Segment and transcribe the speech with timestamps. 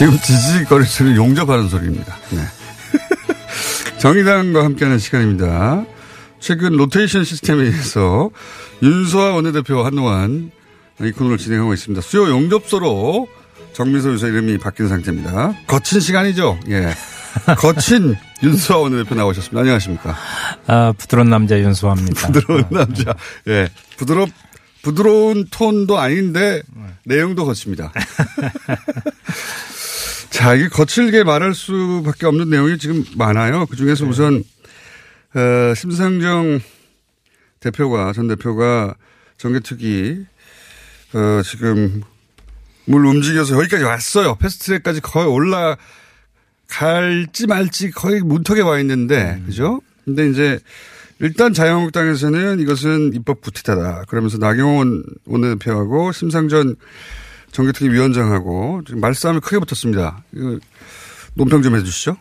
[0.00, 2.16] 지금 지지거릴 소리 용접하는 소리입니다.
[2.30, 2.40] 네.
[4.00, 5.84] 정의당과 함께하는 시간입니다.
[6.38, 8.30] 최근 로테이션 시스템에 의해서
[8.82, 10.52] 윤소아 원내대표와 한동안
[11.02, 12.00] 이 코너를 진행하고 있습니다.
[12.00, 13.28] 수요 용접소로
[13.74, 15.52] 정미소 유사 이름이 바뀐 상태입니다.
[15.66, 16.58] 거친 시간이죠.
[16.68, 16.94] 예.
[17.58, 19.60] 거친 윤소아 원내대표 나오셨습니다.
[19.60, 20.16] 안녕하십니까.
[20.66, 22.28] 아, 부드러운 남자 윤수아입니다.
[22.28, 23.14] 부드러운 남자.
[23.48, 23.68] 예.
[23.98, 24.30] 부드럽,
[24.80, 26.62] 부드러운 톤도 아닌데
[27.04, 27.92] 내용도 거칩니다.
[30.30, 33.66] 자, 이게 거칠게 말할 수밖에 없는 내용이 지금 많아요.
[33.66, 34.44] 그 중에서 우선,
[35.34, 36.60] 어, 심상정
[37.58, 38.94] 대표가, 전 대표가
[39.36, 40.24] 정개특위,
[41.14, 42.02] 어, 지금
[42.84, 44.36] 물 움직여서 여기까지 왔어요.
[44.36, 45.76] 패스트트랙까지 거의 올라갈지
[47.48, 49.80] 말지 거의 문턱에 와 있는데, 그죠?
[50.04, 50.60] 근데 이제
[51.18, 54.04] 일단 자유한국당에서는 이것은 입법 구태타다.
[54.08, 56.76] 그러면서 나경원 원내대표하고 심상전
[57.52, 60.22] 정개특위 위원장하고 지금 말싸움이 크게 붙었습니다.
[61.34, 62.16] 논평 좀 해주시죠.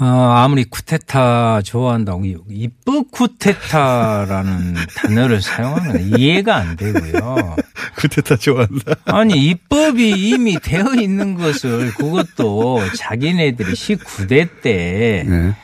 [0.00, 7.56] 어, 아무리 쿠데타 좋아한다고 입법 쿠데타라는 단어를 사용하면 이해가 안 되고요.
[7.98, 8.94] 쿠데타 좋아한다.
[9.06, 15.54] 아니 입법이 이미 되어 있는 것을 그것도 자기네들이 19대 때 네.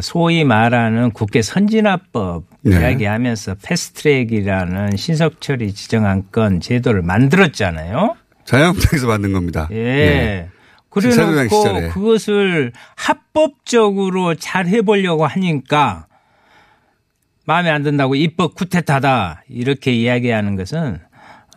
[0.00, 2.80] 소위 말하는 국회 선진화법 네.
[2.80, 8.16] 이야기하면서 패스트트랙이라는 신석철이 지정한 건 제도를 만들었잖아요.
[8.44, 9.68] 자유한국당에서 만든 겁니다.
[9.70, 9.74] 예.
[9.76, 10.48] 네.
[10.90, 11.88] 그래놓고.
[11.90, 16.06] 그것을 합법적으로 잘 해보려고 하니까
[17.44, 21.00] 마음에 안 든다고 입법 쿠데타다 이렇게 이야기하는 것은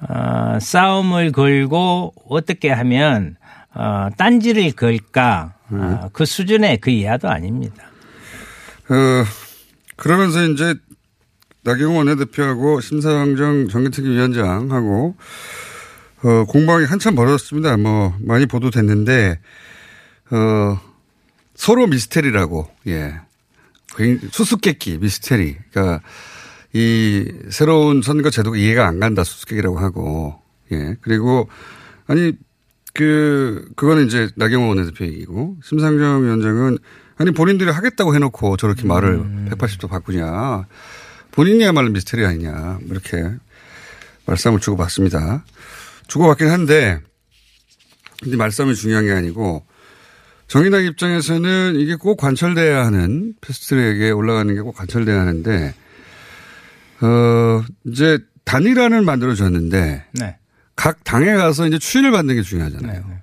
[0.10, 3.36] 어, 싸움을 걸고 어떻게 하면
[3.74, 7.84] 어, 딴지를 걸까 어, 그 수준의 그 이하도 아닙니다.
[8.90, 9.26] 어,
[9.96, 10.76] 그러면서 이제
[11.66, 15.16] 나경원 원내대표하고 심사정 정개특위 위원장하고
[16.24, 17.76] 어, 공방이 한참 벌어졌습니다.
[17.78, 19.40] 뭐 많이 보도됐는데
[20.32, 20.80] 어,
[21.56, 23.20] 서로 미스테리라고 예
[23.98, 25.58] 굉- 수수께끼 미스테리.
[25.72, 26.02] 그러니까
[26.74, 30.40] 이 새로운 선거 제도가 이해가 안 간다 수수께끼라고 하고
[30.72, 31.50] 예 그리고
[32.08, 32.34] 아니
[32.94, 36.78] 그 그거는 이제 나경원 원내대표 얘기고 심상정 위원장은
[37.18, 40.66] 아니 본인들이 하겠다고 해놓고 저렇게 말을 180도 바꾸냐
[41.36, 43.24] 본인이야말로 미스테리 아니냐 이렇게
[44.26, 45.46] 말씀을 주고받습니다.
[46.08, 47.00] 주고받긴 한데
[48.24, 49.66] 근데 말씀이 중요한 게 아니고
[50.48, 55.74] 정의당 입장에서는 이게 꼭 관철돼야 하는 패스트트랙에 올라가는 게 꼭 관철돼야 하는데
[57.02, 60.38] 어 이제 단일화를 만들어졌는데 네.
[60.76, 62.94] 각 당에 가서 이제 추인을 받는 게 중요하잖아요.
[62.94, 63.22] 네, 네.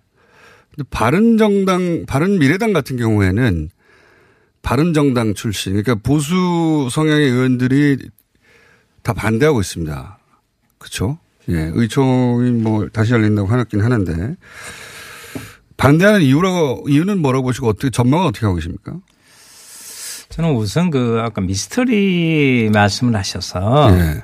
[0.74, 3.70] 근데 바른 정당, 바른 미래당 같은 경우에는
[4.62, 7.98] 바른 정당 출신, 그러니까 보수 성향의 의원들이
[9.02, 10.18] 다 반대하고 있습니다.
[10.78, 11.18] 그렇죠?
[11.48, 14.36] 예, 의총이 뭐 다시 열린다고 하긴 하는데
[15.76, 18.94] 반대하는 이유라고 이유는 뭐라고 보시고 어떻게 전망은 어떻게 하고 계십니까?
[20.28, 24.22] 저는 우선 그 아까 미스터리 말씀을 하셔서 예.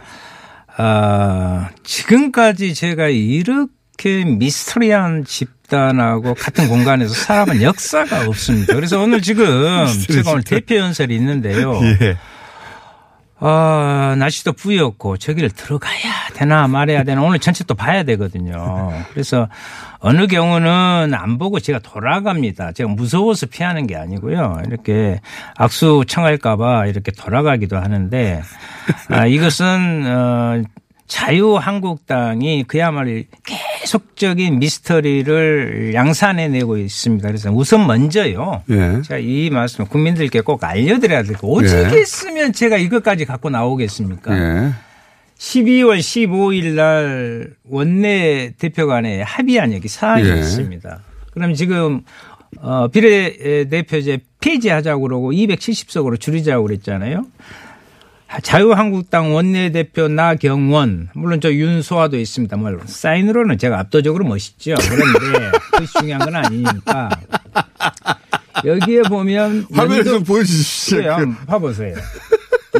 [0.77, 8.75] 아, 지금까지 제가 이렇게 미스터리한 집 단하고 같은 공간에서 살아본 역사가 없습니다.
[8.75, 11.81] 그래서 오늘 지금 제가 오늘 대표 연설이 있는데요.
[12.01, 12.17] 예.
[13.41, 18.93] 아, 날씨도 뿌였고 저기를 들어가야 되나 말아야 되나 오늘 전체 또 봐야 되거든요.
[19.13, 19.49] 그래서
[20.01, 22.73] 어느 경우는 안 보고 제가 돌아갑니다.
[22.73, 24.63] 제가 무서워서 피하는 게 아니고요.
[24.67, 25.21] 이렇게
[25.57, 28.43] 악수 청할까봐 이렇게 돌아가기도 하는데
[29.11, 30.63] 아, 이것은 어,
[31.07, 33.23] 자유한국당이 그야말로
[33.89, 37.27] 계속적인 미스터리를 양산해내고 있습니다.
[37.27, 38.63] 그래서 우선 먼저요.
[38.69, 39.01] 예.
[39.03, 42.53] 제가 이 말씀 국민들께 꼭 알려드려야 되고 오직 예.
[42.53, 44.37] 제가 이것까지 갖고 나오겠습니까?
[44.37, 44.73] 예.
[45.39, 50.39] 12월 15일 날 원내 대표 간에 합의한 여기 사안이 예.
[50.39, 51.01] 있습니다.
[51.33, 52.03] 그럼 지금
[52.61, 57.25] 어, 비례대표제 폐지하자고 그러고 270석으로 줄이자고 그랬잖아요.
[58.43, 62.57] 자유한국당 원내대표 나경원 물론 저 윤소아도 있습니다.
[62.57, 64.75] 물론 사인으로는 제가 압도적으로 멋있죠.
[64.81, 67.09] 그런데 그것이 중요한 건 아니니까
[68.65, 69.67] 여기에 보면
[70.27, 70.99] 보여주십시오.
[70.99, 71.13] 그래요.
[71.15, 71.95] 한번 봐보세요.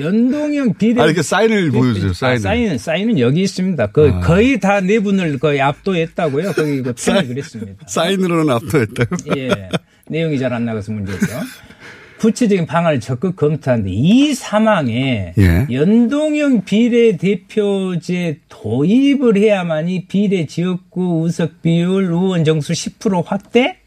[0.01, 2.37] 연동형 비례 아니, 그 사인을 보여주세요, 사인을.
[2.37, 3.87] 아, 사인은 사인은 여기 있습니다.
[3.89, 6.53] 그 거의 다 내분을 거의 압도했다고요.
[6.53, 7.87] 거기 그 펜이 그랬습니다.
[7.87, 9.17] 사인으로는 압도했다고.
[9.39, 9.71] 예.
[10.09, 11.27] 내용이 잘 안 나가서 문제죠.
[12.19, 15.67] 구체적인 방안을 적극 검토하는데 이 상황에 예.
[15.71, 23.79] 연동형 비례대표제 도입을 해야만이 비례 지역구 의석 비율 의원 정수 10% 확대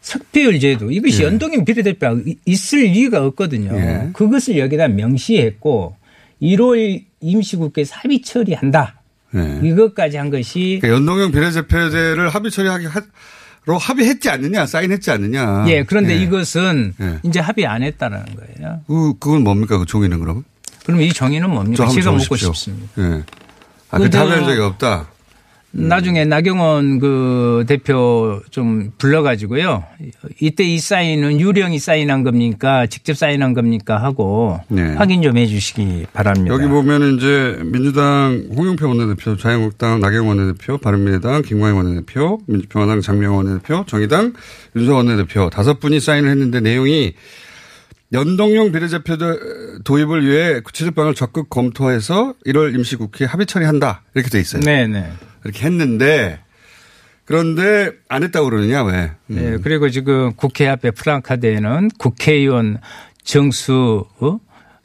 [0.00, 3.76] 석배율 제도 이것이 연동형 비례대표가 있을 이유가 없거든요.
[3.78, 4.08] 예.
[4.14, 5.96] 그것을 여기다 명시했고
[6.40, 9.00] 1월 임시국회에서 합의 처리한다.
[9.32, 9.60] 네.
[9.62, 12.86] 이것까지 한 것이 그러니까 연동형 비례대표제를 합의 처리하기
[13.70, 15.64] 로 합의했지 않느냐, 사인했지 않느냐.
[15.68, 16.22] 예, 그런데 예.
[16.22, 17.18] 이것은 예.
[17.22, 18.80] 이제 합의 안 했다는 거예요.
[18.88, 20.42] 그, 그건 뭡니까, 그 종이는 그럼?
[20.84, 21.86] 그럼 이저 뭡니까?
[21.86, 22.34] 제가 묻고.
[22.34, 22.88] 싶습니다.
[22.98, 23.22] 예.
[23.90, 25.09] 아, 그 합의한 적이 없다.
[25.72, 29.84] 나중에 나경원 그 대표 좀 불러가지고요.
[30.40, 32.86] 이때 이 사인은 유령이 사인한 겁니까?
[32.86, 34.02] 직접 사인한 겁니까?
[34.02, 34.94] 하고 네.
[34.94, 36.52] 확인 좀 해 주시기 바랍니다.
[36.52, 43.84] 여기 보면 이제 민주당 홍영표 원내대표, 자유한국당 나경원 원내대표, 바른미래당 김광희 원내대표, 민주평화당 장명원 원내대표,
[43.86, 44.32] 정의당
[44.74, 47.14] 윤석 원내대표 다섯 분이 사인을 했는데 내용이
[48.12, 49.16] 연동형 비례대표
[49.84, 54.62] 도입을 위해 구체적 방을 적극 검토해서 1월 임시국회 합의 처리한다 이렇게 돼 있어요.
[54.62, 55.12] 네네.
[55.44, 56.40] 이렇게 했는데
[57.24, 59.12] 그런데 안 했다고 그러느냐 왜?
[59.30, 59.36] 음.
[59.36, 62.78] 네, 그리고 지금 국회 앞에 프랑카드에는 국회의원
[63.22, 64.40] 정수 어?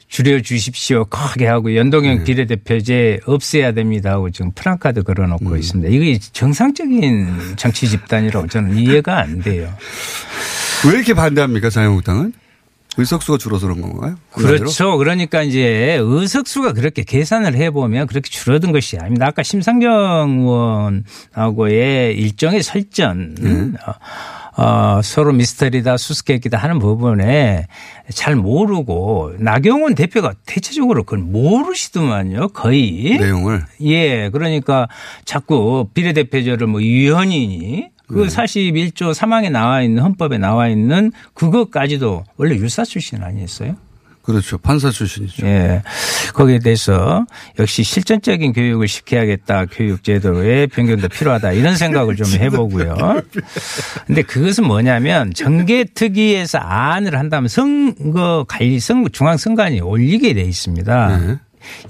[0.06, 1.04] 줄여 주십시오.
[1.06, 1.76] 크게 하고 네.
[1.78, 5.58] 연동형 비례대표제 없애야 됩니다 하고 지금 프랑카드 걸어놓고 음.
[5.58, 5.90] 있습니다.
[5.92, 9.74] 이게 정상적인 정치 집단이라고 저는 이해가 안 돼요.
[10.86, 12.32] 왜 이렇게 반대합니까 자유한국당은?
[12.96, 14.16] 의석수가 줄어서 그런 건가요?
[14.32, 14.96] 그렇죠.
[14.96, 19.26] 그러니까 이제 의석수가 그렇게 계산을 해보면 그렇게 줄어든 것이 아닙니다.
[19.26, 20.46] 아까 심상정
[21.34, 23.78] 의원하고의 일정의 설전, 네.
[23.86, 27.66] 어, 어, 서로 미스터리다 수수께끼다 하는 부분에
[28.10, 32.48] 잘 모르고 나경원 대표가 대체적으로 그걸 모르시더만요.
[32.48, 33.18] 거의.
[33.18, 34.88] 내용을 예, 그러니까
[35.26, 38.28] 자꾸 비례대표제를 뭐 유연이니 그 네.
[38.28, 43.76] 41조 3항에 나와 있는 헌법에 나와 있는 그것까지도 원래 율사 출신 아니었어요?
[44.22, 45.46] 그렇죠 판사 출신이죠.
[45.46, 45.82] 예.
[46.34, 47.24] 거기에 대해서
[47.60, 49.66] 역시 실전적인 교육을 시켜야겠다.
[49.66, 51.52] 교육 제도의 변경도 필요하다.
[51.52, 53.22] 이런 생각을 좀 해보고요.
[54.06, 61.18] 근데 그것은 뭐냐면 정계특위에서 안을 한다면 선거 관리 선 중앙선관위 올리게 돼 있습니다.
[61.18, 61.36] 네.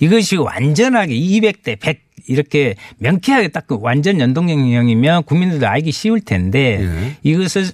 [0.01, 7.17] 이것이 완전하게 200대 100 이렇게 명쾌하게 딱 그 완전 연동형이면 국민들도 알기 쉬울 텐데 예.
[7.25, 7.67] 이것을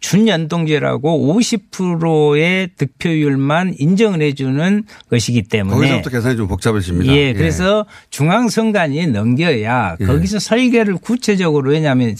[0.00, 7.12] 준연동제라고 50%의 득표율만 인정을 해주는 것이기 때문에 거기서부터 계산이 좀 복잡해집니다.
[7.14, 10.04] 예, 그래서 중앙선관위에 넘겨야 예.
[10.04, 12.14] 거기서 설계를 구체적으로 왜냐하면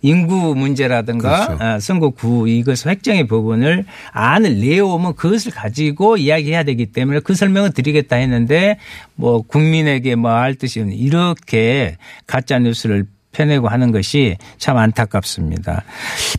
[0.00, 1.64] 인구 문제라든가 그렇죠.
[1.64, 8.16] 아, 선거구 이것 획정의 부분을 안을 내오면 그것을 가지고 이야기해야 되기 때문에 그 설명을 드리겠다
[8.16, 8.78] 했는데
[9.16, 11.96] 뭐 국민에게 뭐알 듯이 이렇게
[12.26, 15.84] 가짜 뉴스를 펴내고 하는 것이 참 안타깝습니다.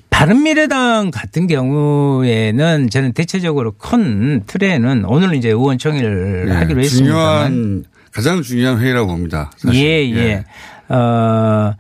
[0.10, 7.06] 바른미래당 같은 경우에는 저는 대체적으로 큰 틀에는 오늘 이제 의원총회를 예, 하기로 했습니다.
[7.06, 9.52] 중요한 가장 중요한 회의라고 봅니다.
[9.58, 9.82] 사실.
[9.82, 10.94] 예, 예.
[10.94, 11.74] 어,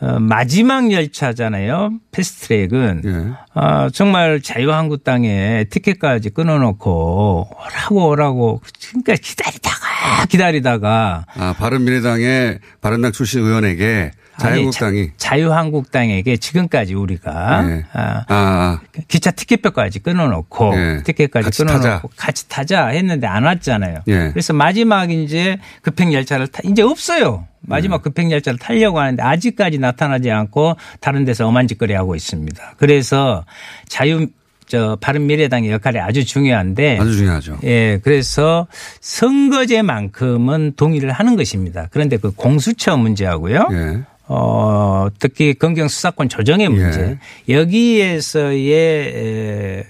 [0.00, 1.92] 어, 마지막 열차잖아요.
[2.10, 3.02] 패스트트랙은.
[3.04, 3.58] 예.
[3.58, 14.10] 어, 정말 자유한국당에 티켓까지 끊어놓고 오라고 오라고 그러니까 기다리다가 기다리다가 아 바른미래당의 바른당 출신 의원에게
[14.38, 17.84] 자유한국당이 아니, 자, 유한국당에게 지금까지 우리가 예.
[17.92, 21.02] 아, 아, 아, 기차 티켓표까지 끊어놓고 예.
[21.04, 22.02] 티켓까지 같이 끊어놓고 타자.
[22.16, 23.98] 같이 타자 했는데 안 왔잖아요.
[24.08, 24.30] 예.
[24.30, 27.46] 그래서 마지막 이제 급행 열차를 타 이제 없어요.
[27.60, 28.02] 마지막 예.
[28.02, 32.74] 급행 열차를 타려고 하는데 아직까지 나타나지 않고 다른 데서 어만짓거리 하고 있습니다.
[32.78, 33.44] 그래서
[33.88, 34.28] 자유
[34.66, 37.58] 저 바른 미래당의 역할이 아주 중요한데 아주 중요하죠.
[37.64, 38.66] 예, 그래서
[39.02, 41.88] 선거제만큼은 동의를 하는 것입니다.
[41.90, 43.68] 그런데 그 공수처 문제하고요.
[43.72, 44.02] 예.
[44.34, 47.18] 어, 특히 검경 수사권 조정의 문제
[47.50, 49.84] 여기에서의 에,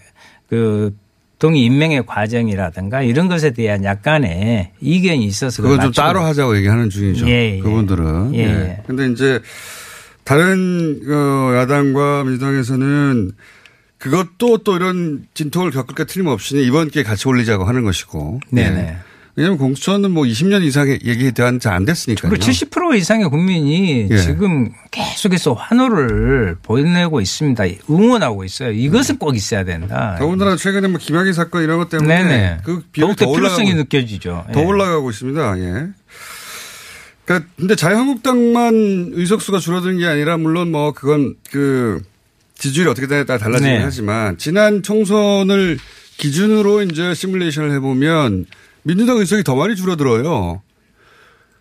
[0.49, 0.97] 그
[1.39, 7.29] 동의 임명의 과정이라든가 이런 것에 대한 약간의 이견이 있어서 그건 좀 따로 하자고 얘기하는 중이죠.
[7.29, 7.59] 예, 예.
[7.61, 8.35] 그분들은.
[8.35, 8.83] 예, 예.
[8.87, 9.41] 근데 이제
[10.25, 13.33] 다른 어, 야당과 민주당에서는
[13.99, 18.41] 그것도 또 이런 진통을 겪을 게 틀림없이 이번 기회에 같이 올리자고 하는 것이고.
[18.51, 18.97] 네네.
[19.39, 19.41] 예.
[19.41, 22.31] 왜냐하면 공수처는 뭐 20년 이상의 얘기에 대한 잘 안 됐으니까요.
[22.31, 24.19] 그리고 70% 이상의 국민이 예.
[24.19, 27.65] 지금 계속해서 환호를 보내고 있습니다.
[27.89, 28.73] 응원하고 있어요.
[28.73, 30.17] 이것은 꼭 있어야 된다.
[30.19, 32.59] 더군다나 최근에 뭐 김학의 사건 이런 것 때문에 네네.
[32.63, 34.45] 그 비용이 더 필요성이 올라가고, 느껴지죠.
[34.53, 34.65] 더 예.
[34.65, 35.59] 올라가고 있습니다.
[35.61, 35.87] 예.
[37.25, 42.03] 그러니까 근데 자유한국당만 의석수가 줄어드는 게 아니라 물론 뭐 그건 그
[42.59, 43.81] 지지율이 어떻게 되냐에 따라 달라지긴 네.
[43.83, 45.79] 하지만 지난 총선을
[46.19, 48.47] 기준으로 이제 시뮬레이션을 해보면
[48.83, 50.63] 민주당 의석이 더 많이 줄어들어요.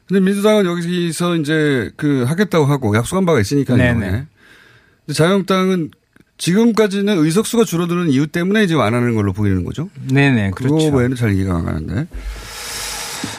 [0.08, 3.78] 근데 민주당은 여기서 이제 그 하겠다고 하고 약속한 바가 있으니까요.
[3.78, 4.06] 네네.
[4.08, 4.10] 예.
[4.10, 5.92] 근데 자유한국당은
[6.38, 9.90] 지금까지는 의석수가 줄어드는 이유 때문에 지금 안 하는 걸로 보이는 거죠.
[10.12, 10.52] 네네.
[10.52, 10.96] 그거 그렇죠.
[10.96, 12.08] 외에는 잘 이해가 안 가는데.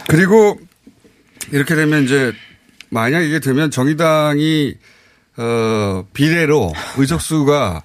[0.09, 0.59] 그리고
[1.51, 2.33] 이렇게 되면 이제
[2.89, 4.75] 만약 이게 되면 정의당이
[5.37, 7.83] 어 비례로 의석수가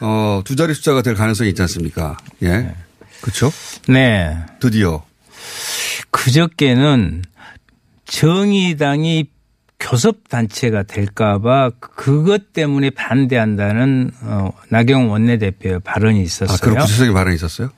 [0.00, 2.16] 어두 자리 숫자가 될 가능성이 있지 않습니까?
[2.42, 2.74] 예.
[3.20, 3.52] 그렇죠?
[3.88, 4.36] 네.
[4.58, 5.04] 드디어.
[6.10, 7.22] 그저께는
[8.04, 9.26] 정의당이
[9.78, 16.54] 교섭단체가 될까봐 그것 때문에 반대한다는 어, 나경 원내대표의 발언이 있었어요.
[16.54, 17.70] 아, 그런 구체적인 발언이 있었어요?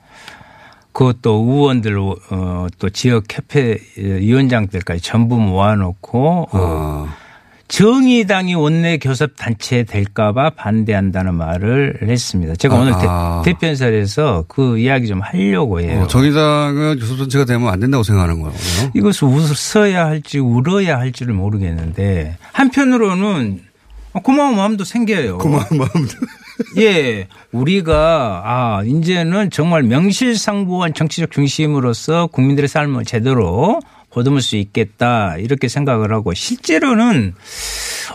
[0.93, 7.15] 그것도 의원들 어, 또 지역 협회 위원장들까지 전부 모아놓고 어, 아,
[7.69, 12.55] 정의당이 원내 교섭 단체 될까봐 반대한다는 말을 했습니다.
[12.55, 13.41] 제가 아, 오늘 아.
[13.45, 16.01] 대, 대표연설에서 그 이야기 좀 하려고 해요.
[16.01, 18.57] 어, 정의당은 교섭 단체가 되면 안 된다고 생각하는 거예요.
[18.95, 23.61] 이것을 웃어야 할지 울어야 할지를 모르겠는데 한편으로는
[24.23, 25.37] 고마운 마음도 생겨요.
[25.37, 26.13] 고마운 마음도.
[26.77, 33.79] 예, 우리가 아 이제는 정말 명실상부한 정치적 중심으로서 국민들의 삶을 제대로
[34.11, 37.33] 보듬을 수 있겠다 이렇게 생각을 하고 실제로는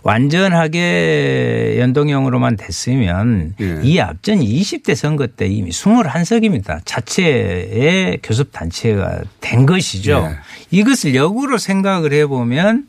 [0.02, 3.80] 완전하게 연동형으로만 됐으면 예.
[3.82, 6.80] 이 앞전 20대 선거 때 이미 21석입니다.
[6.84, 10.28] 자체의 교섭단체가 된 것이죠.
[10.30, 10.38] 예.
[10.70, 12.88] 이것을 역으로 생각을 해보면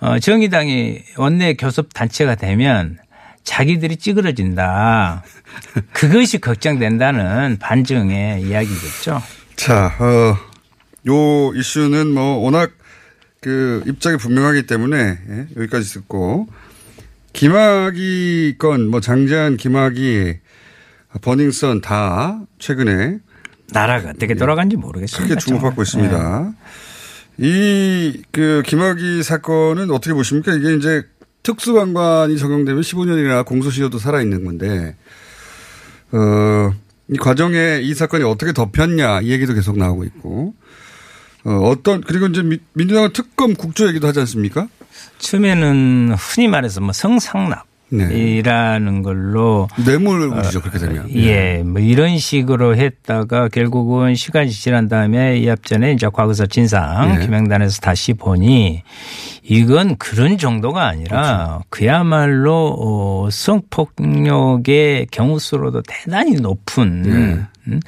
[0.00, 2.98] 어, 정의당이 원내 교섭단체가 되면
[3.42, 5.24] 자기들이 찌그러진다.
[5.92, 9.22] 그것이 걱정된다는 반증의 이야기겠죠.
[9.56, 10.36] 자, 어,
[11.08, 12.70] 요 이슈는 뭐 워낙
[13.40, 16.48] 그 입장이 분명하기 때문에 예, 여기까지 듣고
[17.32, 20.40] 김학의 건, 뭐 장재한, 김학의,
[21.22, 23.20] 버닝썬 다 최근에
[23.72, 25.34] 나라가 어떻게 돌아간지 모르겠습니다.
[25.34, 25.82] 크게 주목받고.
[25.82, 26.52] 있습니다.
[27.38, 30.52] 이그 김학의 사건은 어떻게 보십니까?
[30.52, 31.04] 이게 이제
[31.42, 34.96] 특수관관이 적용되면 15년이나 공소시효도 살아있는 건데,
[36.10, 36.74] 어,
[37.08, 40.54] 이 과정에 이 사건이 어떻게 덮였냐 이 얘기도 계속 나오고 있고,
[41.44, 44.68] 어, 어떤, 그리고 이제 미- 민주당은 특검 국조 얘기도 하지 않습니까?
[45.18, 51.08] 처음에는 흔히 말해서 뭐 성상납 이라는 걸로 뇌물이죠, 그렇게 되면.
[51.14, 57.24] 예, 뭐 이런 식으로 했다가 결국은 시간이 지난 다음에 이 앞전에 이제 과거사 진상 예.
[57.24, 58.82] 김영단에서 다시 보니
[59.42, 67.10] 이건 그런 정도가 아니라 그야말로 어, 성폭력의 경우 수로도 대단히 높은 예.
[67.72, 67.80] 음,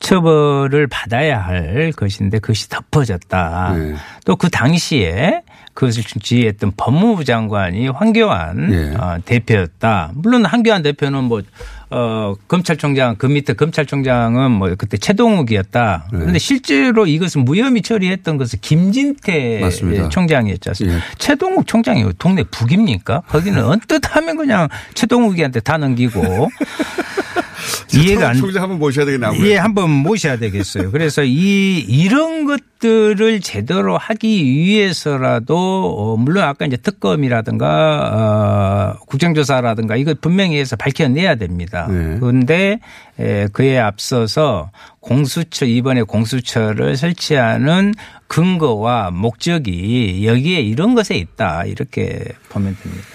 [0.00, 3.74] 처벌을 받아야 할 것인데 그것이 덮어졌다.
[3.76, 3.94] 예.
[4.24, 5.42] 또그 당시에
[5.74, 8.94] 그것을 지휘했던 법무부 장관이 황교안 예.
[8.96, 10.12] 어, 대표였다.
[10.14, 11.42] 물론 황교안 대표는 뭐
[11.90, 16.08] 어, 검찰총장 그 밑에 검찰총장은 뭐 그때 최동욱이었다.
[16.12, 16.18] 네.
[16.18, 20.08] 그런데 실제로 이것은 무혐의 처리했던 것은 김진태 맞습니다.
[20.08, 20.98] 총장이었지 않습니까?
[20.98, 21.02] 예.
[21.18, 23.22] 최동욱 총장이 동네 북입니까?
[23.28, 26.48] 거기는 언뜻 하면 그냥 최동욱이한테 다 넘기고
[27.94, 29.04] 이해가 안 총장 한번 모셔야.
[29.04, 29.48] 아무래도.
[29.48, 30.90] 예, 한번 모셔야 되겠어요.
[30.90, 40.14] 그래서 이, 이런 것들을 제대로 하기 위해서라도, 어, 물론 아까 이제 특검이라든가, 어, 국정조사라든가 이거
[40.20, 41.86] 분명히 해서 밝혀내야 됩니다.
[41.90, 42.16] 네.
[42.20, 42.80] 그런데,
[43.18, 47.94] 에, 그에 앞서서 공수처, 이번에 공수처를 설치하는
[48.28, 51.64] 근거와 목적이 여기에 이런 것에 있다.
[51.64, 53.06] 이렇게 보면 됩니다.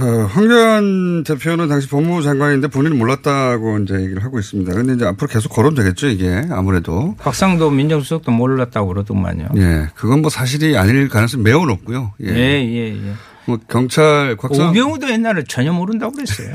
[0.00, 4.72] 어, 황교안 대표는 당시 법무부 장관인데 본인은 몰랐다고 이제 얘기를 하고 있습니다.
[4.72, 7.14] 근데 이제 앞으로 계속 거론되겠죠, 이게 아무래도.
[7.18, 9.48] 박상도 민정수석도 몰랐다고 그러더만요.
[9.56, 9.88] 예.
[9.94, 12.12] 그건 뭐 사실이 아닐 가능성이 매우 높고요.
[12.22, 12.28] 예.
[12.28, 13.12] 예, 예, 예.
[13.46, 16.48] 뭐 경찰 곽상 오병우도 옛날에 전혀 모른다고 그랬어요.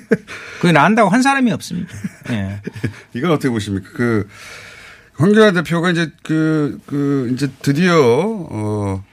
[0.60, 1.90] 그건 안다고 한 사람이 없습니다.
[2.30, 2.60] 예.
[3.14, 3.88] 이건 어떻게 보십니까?
[3.94, 4.26] 그
[5.14, 9.04] 황교안 대표가 이제 그, 그 이제 드디어 어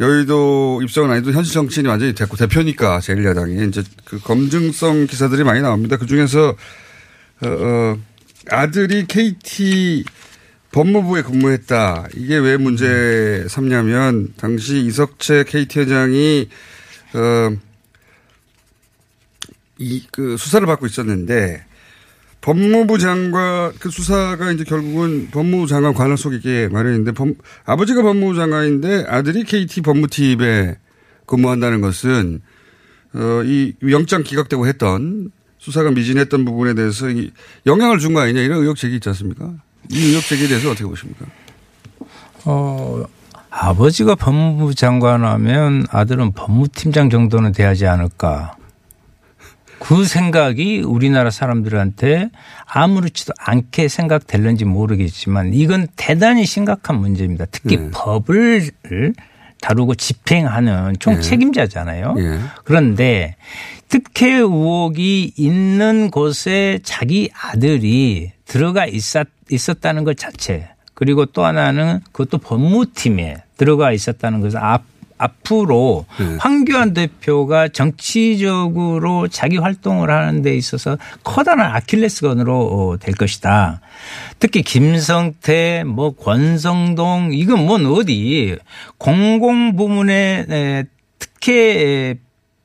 [0.00, 5.96] 여의도 입성은 아니도 현실 정치인이 완전히 됐고 대표니까 제1야당이 이제 그 검증성 기사들이 많이 나옵니다.
[5.96, 6.56] 그 중에서
[7.40, 7.98] 어, 어
[8.50, 10.04] 아들이 KT
[10.70, 12.08] 법무부에 근무했다.
[12.14, 16.48] 이게 왜 문제 삼냐면 당시 이석채 KT 회장이
[17.14, 17.68] 어
[19.78, 21.64] 이 그 수사를 받고 있었는데
[22.40, 27.28] 법무부 장관 그 수사가 이제 결국은 법무부 장관 관할 속에 마련인데 법,
[27.66, 30.76] 아버지가 법무부 장관인데 아들이 KT 법무팀에
[31.26, 32.40] 근무한다는 것은
[33.14, 37.30] 어, 이 영장 기각되고 했던 수사가 미진했던 부분에 대해서 이
[37.66, 39.50] 영향을 준 거 아니냐 이런 의혹 제기 있지 않습니까?
[39.90, 41.26] 이 의혹 제기에 대해서 어떻게 보십니까?
[42.44, 43.04] 어,
[43.50, 48.57] 아버지가 법무부 장관 하면 아들은 법무팀장 정도는 돼야지 않을까.
[49.78, 52.30] 그 생각이 우리나라 사람들한테
[52.66, 57.46] 아무렇지도 않게 생각될는지 모르겠지만 이건 대단히 심각한 문제입니다.
[57.50, 57.90] 특히 네.
[57.92, 58.70] 법을
[59.60, 62.14] 다루고 집행하는 총 책임자잖아요.
[62.18, 62.38] 예.
[62.64, 63.36] 그런데
[63.88, 72.38] 특혜 의혹이 있는 곳에 자기 아들이 들어가 있었, 있었다는 것 자체 그리고 또 하나는 그것도
[72.38, 74.82] 법무팀에 들어가 있었다는 것은 앞,
[75.18, 76.36] 앞으로 네.
[76.38, 83.80] 황교안 대표가 정치적으로 자기 활동을 하는 데 있어서 커다란 아킬레스건으로 어, 될 것이다.
[84.38, 88.56] 특히 김성태, 뭐 권성동 이건 뭔 어디
[88.96, 90.84] 공공 부문의 에,
[91.18, 92.16] 특혜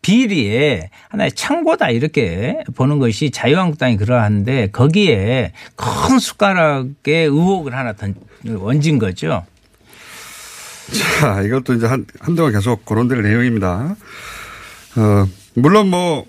[0.04, 9.00] 비리에 하나의 창고다 이렇게 보는 것이 자유한국당이 그러한데 거기에 큰 숟가락에 의혹을 하나 던, 얹은
[9.00, 9.46] 거죠.
[10.94, 13.96] 자, 이것도 이제 한, 한동안 계속 거론될 내용입니다.
[14.96, 16.26] 어, 물론 뭐,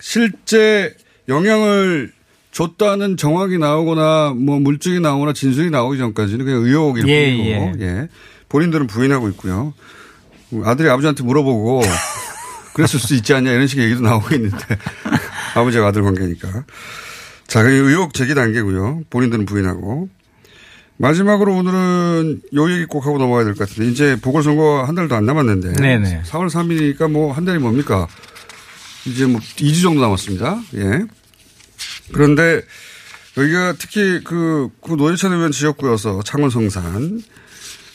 [0.00, 0.94] 실제
[1.28, 2.12] 영향을
[2.50, 8.08] 줬다는 정황이 나오거나 뭐 물증이 나오거나 진술이 나오기 전까지는 그냥 의혹일 예, 뿐이고, 예.
[8.48, 9.72] 본인들은 부인하고 있고요.
[10.64, 11.82] 아들이 아버지한테 물어보고
[12.74, 14.56] 그랬을 수 있지 않냐 이런 식의 얘기도 나오고 있는데
[15.54, 16.64] 아버지와 아들 관계니까.
[17.46, 19.02] 자, 그게 의혹 제기 단계고요.
[19.10, 20.08] 본인들은 부인하고.
[21.12, 25.26] 마지막으로 오늘은 요 얘기 꼭 하고 넘어가야 될 것 같은데 이제 보궐선거 한 달도 안
[25.26, 26.22] 남았는데 네네.
[26.26, 28.06] 4월 3일이니까 뭐 한 달이 뭡니까?
[29.04, 30.60] 이제 뭐 2주 정도 남았습니다.
[30.76, 31.00] 예.
[32.12, 32.62] 그런데
[33.36, 37.20] 여기가 특히 그, 그 노회찬 의원 지역구여서 창원 성산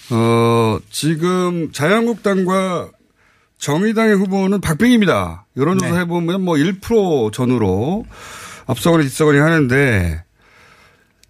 [0.10, 2.90] 어, 지금 자유한국당과
[3.58, 5.46] 정의당의 후보는 박빙입니다.
[5.56, 6.00] 여론조사 네.
[6.02, 8.06] 해보면 뭐 1% 전후로
[8.65, 10.24] 앞서거니 뒤서거니 하는데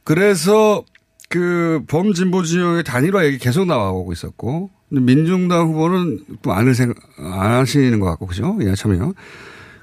[0.03, 0.83] 그래서
[1.29, 7.99] 그 범진보 진영의 단일화 얘기 계속 나오고 있었고 민중당 후보는 또 안을 생각 안 하시는
[7.99, 8.57] 것 같고 그죠?
[8.61, 9.13] 예, 참요.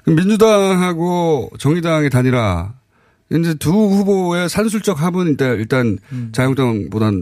[0.07, 2.73] 민주당하고 정의당의 단일화
[3.31, 5.97] 이제 두 후보의 산술적 합은 일단 일단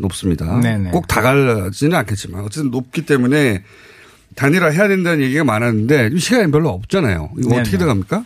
[0.02, 0.56] 높습니다.
[0.56, 0.62] 음.
[0.62, 0.92] 네네.
[0.92, 3.64] 꼭다 갈지는 않겠지만 어쨌든 높기 때문에
[4.36, 7.32] 단일화 해야 된다는 얘기가 많았는데 시간이 별로 없잖아요.
[7.38, 7.62] 이거 네네.
[7.62, 8.26] 어떻게 돼갑니까?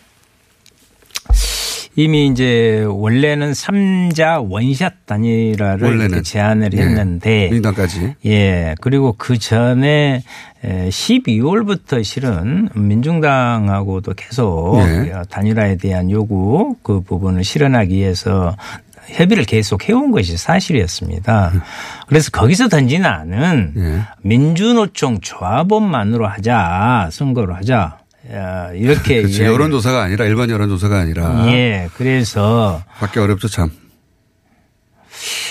[1.99, 6.05] 이미 이제 원래는 삼자 원샷 단일화를 원래는.
[6.05, 6.77] 이렇게 제안을 예.
[6.77, 8.13] 했는데 민주당까지.
[8.27, 8.75] 예.
[8.81, 10.21] 그리고 그 전에
[10.63, 15.11] 12월부터 실은 민중당하고도 계속 예.
[15.31, 18.55] 단일화에 대한 요구 그 부분을 실현하기 위해서
[19.07, 21.51] 협의를 계속 해온 것이 사실이었습니다.
[22.07, 24.01] 그래서 거기서 던진 안은 예.
[24.21, 27.97] 민주노총 조합원만으로 하자, 선거로 하자.
[28.33, 29.43] 야, 이렇게 그렇죠.
[29.43, 33.71] 여론조사가 아니라 일반 여론조사가 아니라 예, 그래서 받기 어렵죠 참.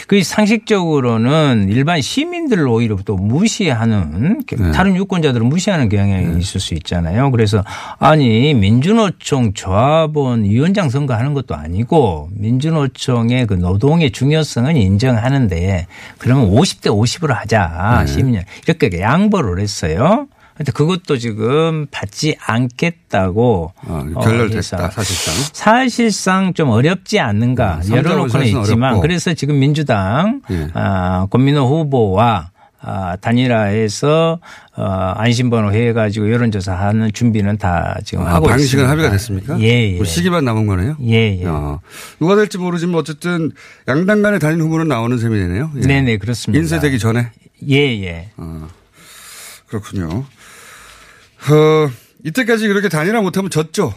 [0.07, 4.71] 그 상식적으로는 일반 시민들을 오히려 또 무시하는 네.
[4.71, 7.33] 다른 유권자들을 무시하는 경향이 있을 수 있잖아요.
[7.33, 7.65] 그래서
[7.99, 15.87] 아니 민주노총 조합원 위원장 선거하는 것도 아니고 민주노총의 그 노동의 중요성은 인정하는데
[16.19, 18.13] 그러면 50대 50으로 하자 네.
[18.13, 20.29] 시민 이렇게 양보를 했어요.
[20.57, 25.35] 근데 그것도 지금 받지 않겠다고 어, 어, 결렬됐다 해서 사실상.
[25.53, 29.01] 사실상 좀 어렵지 않는가 음, 열어놓고는 있지만 어렵고.
[29.03, 30.69] 그래서 지금 민주당 예.
[30.75, 32.51] 아, 권민호 후보와
[32.89, 34.39] 아, 단일화해서
[34.77, 34.83] 어,
[35.17, 38.91] 안심번호 해가지고 여론조사하는 준비는 다 지금 아, 하고 방식은 있습니다.
[38.91, 39.61] 합의가 됐습니까?
[39.61, 39.97] 예, 예.
[39.97, 40.97] 뭐 시기만 남은 거네요.
[41.03, 41.45] 예, 예.
[41.47, 41.81] 어.
[42.21, 43.51] 누가 될지 모르지만 어쨌든
[43.89, 45.73] 양당 간의 단일 후보는 나오는 셈이네요.
[45.77, 45.81] 예.
[45.81, 46.59] 네 네 그렇습니다.
[46.61, 47.31] 인쇄되기 전에
[47.69, 48.31] 예, 예.
[49.67, 50.25] 그렇군요.
[51.51, 51.91] 어,
[52.25, 53.95] 이때까지 그렇게 단일화 못하면 졌죠.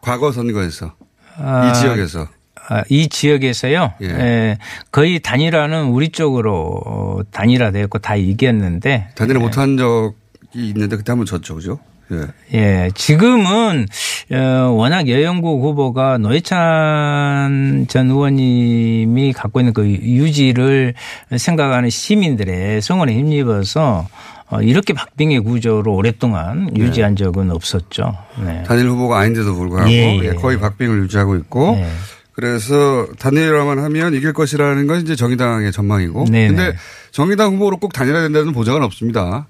[0.00, 0.94] 과거 선거에서
[1.38, 2.28] 아, 이 지역에서
[2.68, 3.94] 아, 이 지역에서요.
[4.02, 4.06] 예.
[4.06, 4.58] 예,
[4.90, 10.14] 거의 단일화는 우리 쪽으로 어, 단일화되었고 다 이겼는데 단일화 못한 적이
[10.54, 11.78] 있는데 그때 한번 졌죠, 그죠?
[12.12, 12.26] 예.
[12.52, 13.86] 예, 지금은
[14.32, 14.36] 어,
[14.72, 20.94] 워낙 여영국 후보가 노회찬 전 의원님이 갖고 있는 그 유지를
[21.36, 28.16] 생각하는 시민들의 성원에 힘입어서 어, 이렇게 박빙의 구조로 오랫동안 유지한 적은 없었죠.
[28.44, 28.62] 네.
[28.64, 30.24] 단일 후보가 아닌데도 불구하고 예, 예.
[30.24, 31.88] 예, 거의 박빙을 유지하고 있고 네.
[32.32, 36.24] 그래서 단일화만 하면 이길 것이라는 건 이제 정의당의 전망이고.
[36.24, 36.48] 네네.
[36.48, 36.76] 근데
[37.12, 39.46] 정의당 후보로 꼭 단일화 된다는 보장은 없습니다.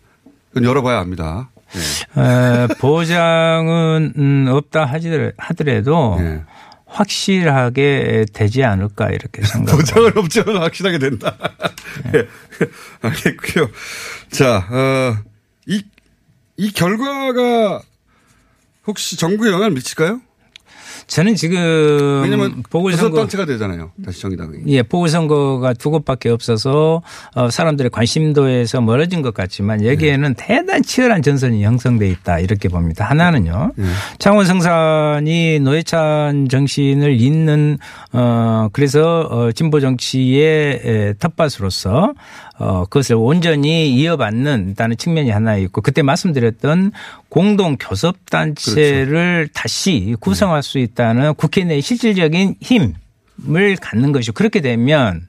[0.50, 1.50] 그건 열어봐야 합니다.
[2.16, 2.20] 예.
[2.20, 6.42] 에, 보장은 음, 없다 하더라도 예.
[6.94, 9.76] 확실하게 되지 않을까 이렇게 생각합니다.
[9.76, 11.36] 보장은 없지만 확실하게 된다.
[12.12, 12.26] 네.
[13.02, 13.68] 알겠고요.
[14.30, 15.18] 자, 어,
[15.66, 15.82] 이,
[16.56, 17.82] 이 결과가
[18.86, 20.20] 혹시 정부에 영향을 미칠까요?
[21.06, 23.90] 저는 지금 왜냐면 보궐선거 단체가 되잖아요.
[24.04, 24.58] 다시 정의당이.
[24.68, 27.02] 예, 보궐선거가 두 곳밖에 없어서
[27.34, 33.04] 어, 사람들의 관심도에서 멀어진 것 같지만 여기에는 대단히 치열한 전선이 형성돼 있다 이렇게 봅니다.
[33.04, 33.72] 하나는요.
[34.18, 37.78] 창원 성산이 노회찬 정신을 잇는
[38.12, 42.14] 어 그래서 어 진보 정치의 에, 텃밭으로서
[42.56, 46.92] 어 그것을 온전히 이어받는 일단은 측면이 하나 있고 그때 말씀드렸던
[47.28, 55.26] 공동 교섭 단체를 다시 구성할 수 있다는 국회 내 실질적인 힘을 갖는 것이고 그렇게 되면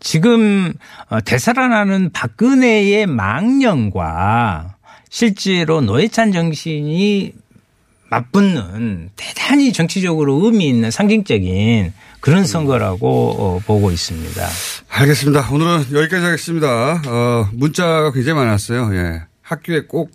[0.00, 0.72] 지금
[1.10, 4.76] 어, 되살아나는 박근혜의 망령과
[5.10, 7.32] 실제로 노회찬 정신이
[8.08, 11.92] 맞붙는 대단히 정치적으로 의미 있는 상징적인
[12.26, 14.44] 그런 선거라고 어, 보고 있습니다.
[14.88, 15.48] 알겠습니다.
[15.52, 17.00] 오늘은 여기까지 하겠습니다.
[17.06, 18.92] 어, 문자가 굉장히 많았어요.
[18.96, 19.22] 예.
[19.42, 20.10] 학교에 꼭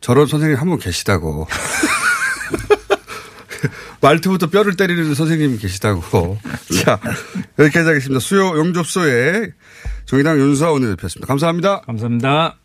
[0.00, 1.48] 저런 선생님 한 분 계시다고.
[4.00, 6.38] 말투부터 뼈를 때리는 선생님이 계시다고.
[6.84, 7.00] 자,
[7.58, 8.20] 여기까지 하겠습니다.
[8.20, 9.50] 수요 용접소에
[10.04, 11.26] 정의당 윤소하 원내대표였습니다.
[11.26, 11.80] 감사합니다.
[11.80, 12.58] 감사합니다.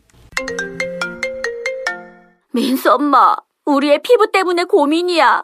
[2.53, 5.43] 민수 엄마, 우리 애 피부 때문에 고민이야.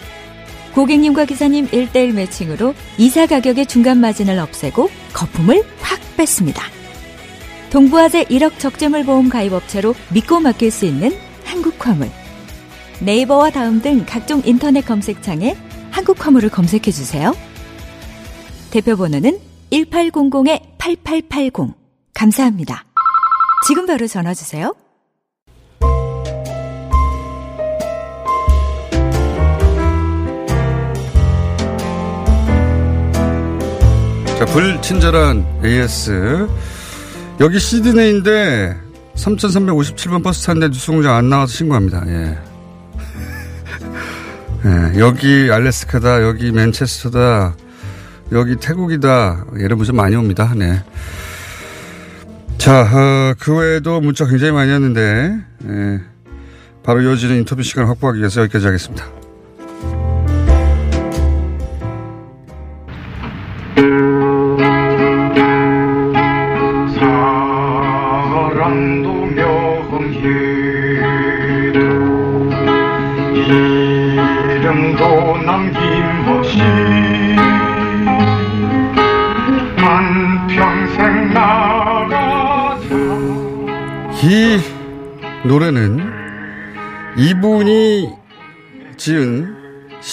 [0.73, 6.63] 고객님과 기사님 1대1 매칭으로 이사 가격의 중간 마진을 없애고 거품을 팍 뺐습니다.
[7.71, 11.11] 동부화재 1억 적재물 보험 가입업체로 믿고 맡길 수 있는
[11.45, 12.09] 한국화물.
[12.99, 15.55] 네이버와 다음 등 각종 인터넷 검색창에
[15.91, 17.33] 한국화물을 검색해 주세요.
[18.71, 19.39] 대표 번호는
[19.71, 21.73] 1800-8880.
[22.13, 22.85] 감사합니다.
[23.67, 24.73] 지금 바로 전화 주세요.
[34.41, 36.47] 자, 불친절한 AS.
[37.41, 38.75] 여기 시드네인데
[39.13, 42.03] 3357번 버스 탔는데 뉴스공장 안 나와서 신고합니다.
[42.07, 42.39] 예.
[44.65, 47.55] 예, 여기 알래스카다, 여기 맨체스터다,
[48.31, 49.45] 여기 태국이다.
[49.57, 50.51] 이런 문자 많이 옵니다.
[50.57, 50.83] 네.
[52.57, 55.37] 자, 어, 그 외에도 문자 굉장히 많이 왔는데,
[55.69, 56.01] 예,
[56.81, 59.20] 바로 이어지는 인터뷰 시간을 확보하기 위해서 여기까지 하겠습니다.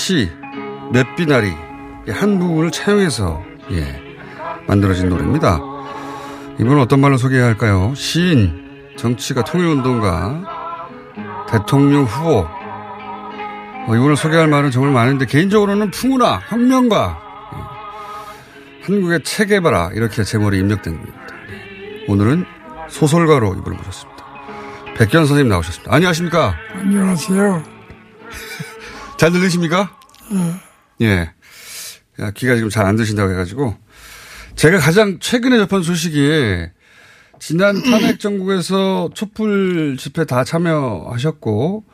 [0.09, 0.31] 시
[0.91, 1.53] 맷비나리
[2.09, 3.43] 한 부분을 차용해서
[3.73, 4.01] 예,
[4.67, 5.61] 만들어진 노래입니다.
[6.59, 7.93] 이분은 어떤 말로 소개해야 할까요?
[7.95, 10.45] 시인, 정치가 통일운동가,
[11.51, 12.39] 대통령 후보.
[12.39, 17.19] 어, 이분을 소개할 말은 정말 많은데 개인적으로는 풍우나 혁명가,
[17.53, 21.19] 예, 한국의 체계바라 이렇게 제목이 입력된 겁니다.
[21.51, 22.07] 네.
[22.09, 22.47] 오늘은
[22.89, 24.25] 소설가로 이분을 모셨습니다.
[24.97, 25.95] 백견 선생님 나오셨습니다.
[25.95, 26.55] 안녕하십니까?
[26.77, 27.63] 안녕하세요
[29.19, 29.98] 잘 들리십니까?
[31.01, 31.31] 예.
[32.21, 33.77] 야, 귀가 지금 잘 안 드신다고 해가지고.
[34.57, 36.67] 제가 가장 최근에 접한 소식이
[37.39, 41.85] 지난 탄핵 정국에서 촛불 집회 다 참여하셨고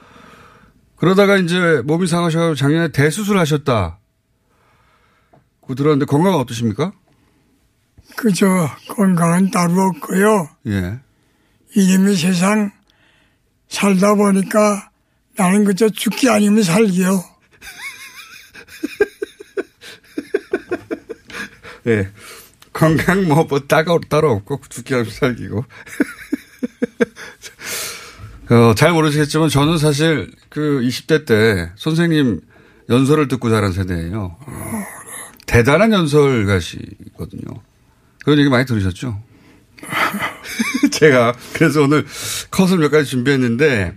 [0.96, 3.98] 그러다가 이제 몸이 상하셔서 작년에 대수술 하셨다.
[5.66, 6.92] 그 들었는데 건강 어떠십니까?
[8.16, 8.46] 그저
[8.88, 11.00] 건강은 따로 없고요 예.
[11.74, 12.70] 이놈의 세상
[13.68, 14.90] 살다 보니까
[15.36, 17.22] 나는 그저 죽기 아니면 살기요
[21.86, 22.08] 예.
[22.72, 25.64] 건강 뭐, 뭐, 따가, 따로 없고, 죽기 하면 살기고.
[28.50, 32.40] 어, 잘 모르시겠지만 저는 사실 그 20대 때 선생님
[32.90, 34.36] 연설을 듣고 자란 세대예요.
[35.46, 37.42] 대단한 연설가시거든요.
[38.24, 39.18] 그런 얘기 많이 들으셨죠?
[40.92, 42.04] 제가 그래서 오늘
[42.50, 43.94] 컷을 몇 가지 준비했는데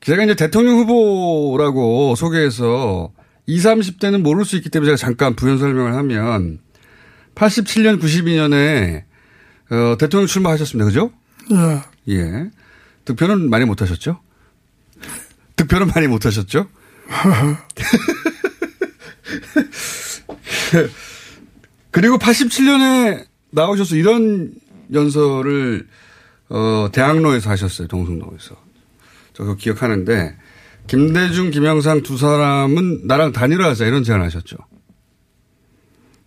[0.00, 3.12] 제가 이제 대통령 후보라고 소개해서
[3.46, 6.58] 20, 30대는 모를 수 있기 때문에 제가 잠깐 부연 설명을 하면
[7.34, 9.04] 87년, 92년에
[9.70, 10.84] 어, 대통령 출마하셨습니다.
[10.86, 11.12] 그죠?
[11.50, 11.82] 예.
[12.14, 12.50] 예.
[13.04, 14.20] 득표는 많이 못 하셨죠?
[15.56, 16.68] 득표는 많이 못 하셨죠?
[21.90, 24.52] 그리고 87년에 나오셔서 이런
[24.92, 25.88] 연설을
[26.48, 27.88] 어, 대학로에서 하셨어요.
[27.88, 28.56] 동성로에서.
[29.32, 30.36] 저 그거 기억하는데
[30.86, 34.56] 김대중, 김영상 두 사람은 나랑 단일화하자 이런 제안을 하셨죠.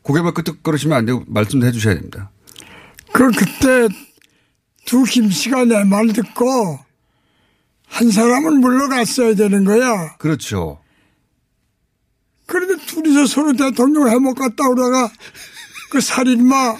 [0.01, 2.31] 고개만 끄덕거리시면 안 되고 말씀도 해 주셔야 됩니다.
[3.13, 3.87] 그 그때
[4.85, 6.79] 두 김씨가 내 말 듣고
[7.87, 10.15] 한 사람은 물러갔어야 되는 거야.
[10.17, 10.79] 그렇죠.
[12.45, 15.09] 그런데 둘이서 서로 대통령 해먹 갔다 오다가
[15.91, 16.75] 그 살인마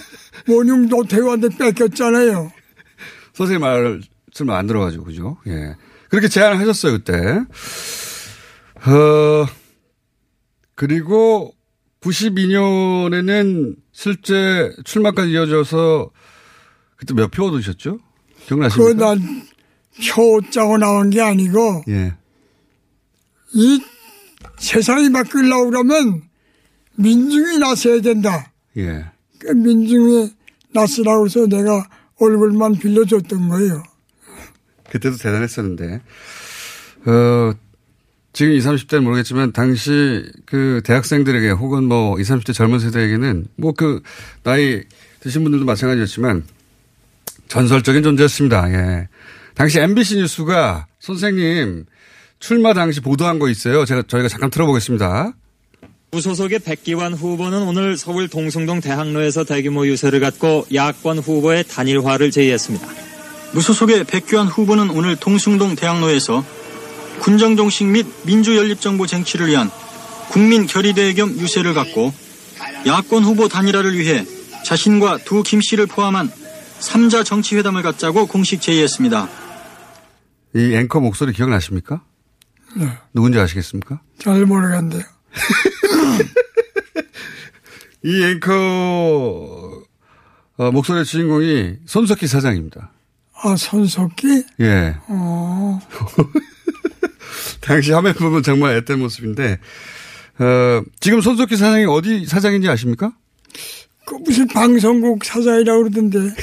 [0.48, 2.50] 원흉 노태우한테 뺏겼잖아요.
[3.34, 5.36] 선생님 말씀 안 들어가지고, 그죠?
[5.46, 5.74] 예.
[6.08, 7.12] 그렇게 제안을 하셨어요, 그때.
[8.90, 9.46] 어,
[10.74, 11.52] 그리고
[12.00, 16.10] 92년에는 실제 출마까지 이어져서
[16.96, 17.98] 그때 몇 표 얻으셨죠?
[18.46, 19.14] 기억나십니까?
[19.16, 22.14] 그난표 짜고 나온 게 아니고 예.
[23.54, 23.80] 이
[24.58, 26.22] 세상이 바뀌려고 그러면
[26.96, 28.52] 민중이 나서야 된다.
[28.76, 29.04] 예.
[29.38, 30.32] 그 민중이
[30.72, 31.84] 나서라고 해서 내가
[32.20, 33.82] 얼굴만 빌려줬던 거예요.
[34.90, 36.00] 그때도 대단했었는데.
[37.06, 37.52] 어,
[38.32, 44.02] 지금 20, 30대는 모르겠지만 당시 그 대학생들에게 혹은 뭐 20, 30대 젊은 세대에게는 뭐 그
[44.42, 44.82] 나이
[45.20, 46.44] 드신 분들도 마찬가지였지만
[47.48, 48.70] 전설적인 존재였습니다.
[48.72, 49.08] 예.
[49.54, 51.86] 당시 MBC 뉴스가 선생님
[52.38, 53.84] 출마 당시 보도한 거 있어요.
[53.84, 55.32] 제가 저희가 잠깐 들어보겠습니다.
[56.12, 62.86] 무소속의 백기환 후보는 오늘 서울 동성동 대학로에서 대규모 유세를 갖고 야권 후보의 단일화를 제의했습니다.
[63.52, 66.44] 무소속의 백규환 후보는 오늘 동숭동 대학로에서
[67.20, 69.70] 군정정식 및 민주연립정부 쟁취를 위한
[70.30, 72.12] 국민 결의대회 겸 유세를 갖고
[72.86, 74.24] 야권 후보 단일화를 위해
[74.64, 76.30] 자신과 두 김 씨를 포함한
[76.80, 79.28] 3자 정치회담을 갖자고 공식 제의했습니다.
[80.54, 82.02] 이 앵커 목소리 기억나십니까?
[82.76, 82.86] 네.
[83.14, 84.00] 누군지 아시겠습니까?
[84.18, 85.02] 잘 모르겠는데요.
[88.04, 89.82] 이 앵커
[90.56, 92.92] 어, 목소리의 주인공이 손석희 사장입니다.
[93.42, 94.44] 아, 손석희?
[94.60, 94.96] 예.
[95.08, 95.80] 어.
[97.60, 99.58] 당시 화면 보면 정말 앳된 모습인데,
[100.38, 103.12] 어, 지금 손석희 사장이 어디 사장인지 아십니까?
[104.04, 106.18] 그 무슨 방송국 사장이라고 그러던데.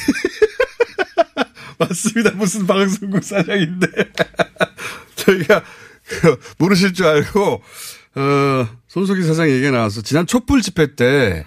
[1.79, 2.31] 맞습니다.
[2.31, 3.87] 무슨 방송국 사장인데.
[5.15, 5.63] 저희가
[6.07, 7.61] 그 모르실 줄 알고,
[8.15, 11.45] 어, 손석희 사장 얘기가 나와서 지난 촛불 집회 때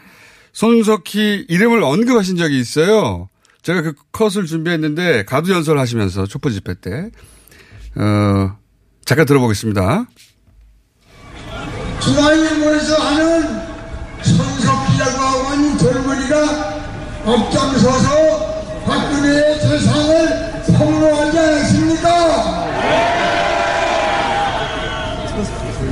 [0.53, 3.29] 손석희 이름을 언급하신 적이 있어요.
[3.69, 7.11] 제가 그 컷을 준비했는데 가두 연설 하시면서 촛불 집회 때.
[7.97, 8.57] 어,
[9.05, 10.07] 잠깐 들어보겠습니다.
[12.01, 13.61] 중앙일보에서 하는
[14.23, 16.79] 손석희라고 하는 젊은이가
[17.27, 22.69] 앞장서서 박근혜의 재산을 폭로하지 않았습니까?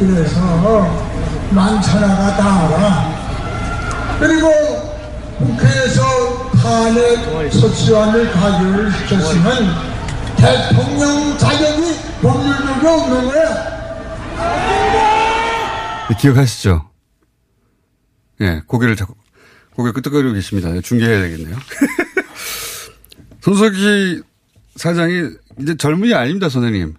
[0.00, 0.40] 그래서
[1.50, 4.18] 만천하가 다 알아.
[4.18, 4.48] 그리고
[5.36, 9.68] 국회에서 탄핵 소추안을 가결을 시켰으면
[10.36, 13.76] 대통령 자격이 법률적이 없는 거야.
[16.18, 16.90] 기억하시죠?
[18.40, 19.14] 예, 고개를 자꾸,
[19.76, 20.72] 고개 끄덕거리고 계십니다.
[20.80, 21.56] 중계해야 되겠네요.
[23.42, 24.22] 손석희
[24.74, 26.96] 사장이 이제 젊은이 아닙니다, 선생님.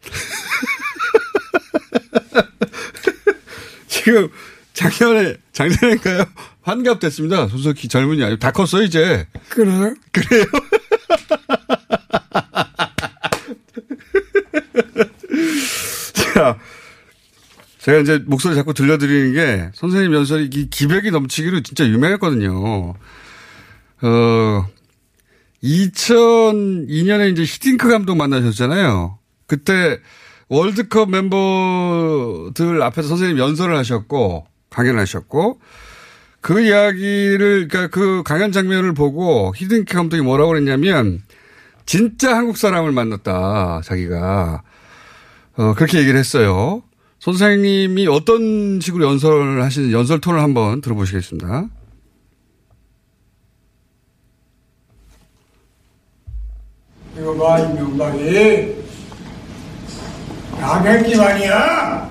[3.86, 4.30] 지금
[4.72, 6.24] 작년에, 작년인가요?
[6.68, 7.48] 환갑됐습니다.
[7.48, 9.26] 손석희 젊은이 아니고 다 컸어, 이제.
[9.48, 9.94] 그래요?
[10.12, 10.44] 그래요?
[16.34, 16.58] 자,
[17.78, 22.94] 제가 이제 목소리 자꾸 들려드리는 게 선생님 연설이 이 기백이 넘치기로 진짜 유명했거든요.
[24.02, 24.66] 어,
[25.62, 29.18] 2002년에 이제 히딩크 감독 만나셨잖아요.
[29.46, 30.00] 그때
[30.50, 35.60] 월드컵 멤버들 앞에서 선생님 연설을 하셨고, 강연을 하셨고,
[36.48, 41.20] 그 이야기를, 그러니까 그 강연 장면을 보고 히딩크 감독이 뭐라고 그랬냐면,
[41.84, 44.62] 진짜 한국 사람을 만났다, 자기가.
[45.58, 46.82] 어, 그렇게 얘기를 했어요.
[47.18, 51.66] 선생님이 어떤 식으로 연설을 하시는 연설 톤을 한번 들어보시겠습니다.
[57.18, 58.74] 이거 봐, 이 명박이.
[60.58, 62.10] 나 백기만이야.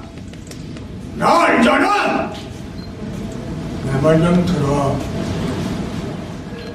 [1.15, 2.46] 나 알잖아.
[3.87, 4.97] 내 말 좀 들어.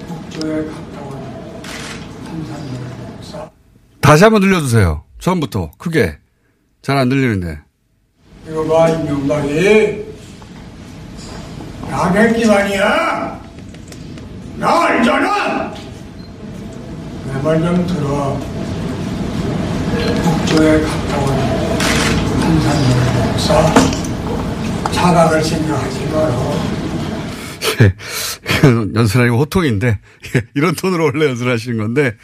[0.09, 1.19] 북조에 가까운
[2.27, 2.71] 한산의
[3.17, 3.51] 역사.
[4.01, 5.03] 다시 한번 들려주세요.
[5.21, 6.19] 처음부터 크게
[6.83, 7.61] 잘 안 들리는데.
[8.49, 10.13] 이거 봐, 이명박이.
[11.91, 13.41] 나백기만이야.
[14.57, 15.73] 나 알잖아.
[17.27, 18.39] 내 말 좀 들어.
[20.23, 21.29] 북조에 가까운
[22.41, 23.75] 한산열 목사.
[24.93, 26.82] 자각을 생각하지 마라.
[27.81, 27.95] 예,
[28.95, 29.89] 연습 아니고 호통인데,
[30.37, 32.17] 예, 이런 톤으로 원래 연습하시는 건데,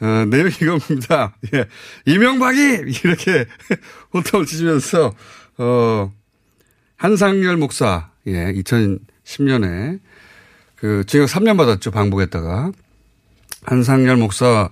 [0.00, 1.36] 어, 내용이 이겁니다.
[1.54, 1.66] 예,
[2.04, 2.60] 이명박이!
[3.04, 3.46] 이렇게
[4.12, 5.14] 호통을 치시면서,
[5.58, 6.12] 어,
[6.96, 10.00] 한상열 목사, 예, 2010년에
[10.76, 11.90] 그 징역 3년 받았죠.
[11.90, 12.72] 방북했다가.
[13.62, 14.68] 한상열 목사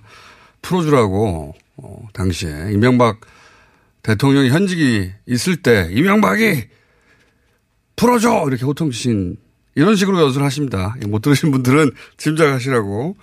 [0.61, 3.21] 풀어주라고, 어, 당시에 이명박
[4.03, 6.67] 대통령이 현직이 있을 때 이명박이
[7.95, 8.45] 풀어줘!
[8.47, 9.37] 이렇게 호통 치신
[9.75, 10.95] 이런 식으로 연설을 하십니다.
[11.07, 13.17] 못 들으신 분들은 짐작하시라고.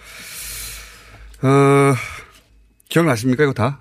[1.43, 1.95] 어,
[2.89, 3.81] 기억나십니까, 이거 다?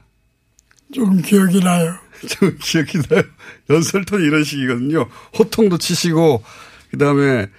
[0.93, 1.95] 좀 기억이 나요.
[2.27, 3.23] 좀 기억이 나요.
[3.69, 5.07] 연설 톤이 이런 식이거든요.
[5.37, 6.43] 호통도 치시고,
[6.91, 7.49] 그 다음에,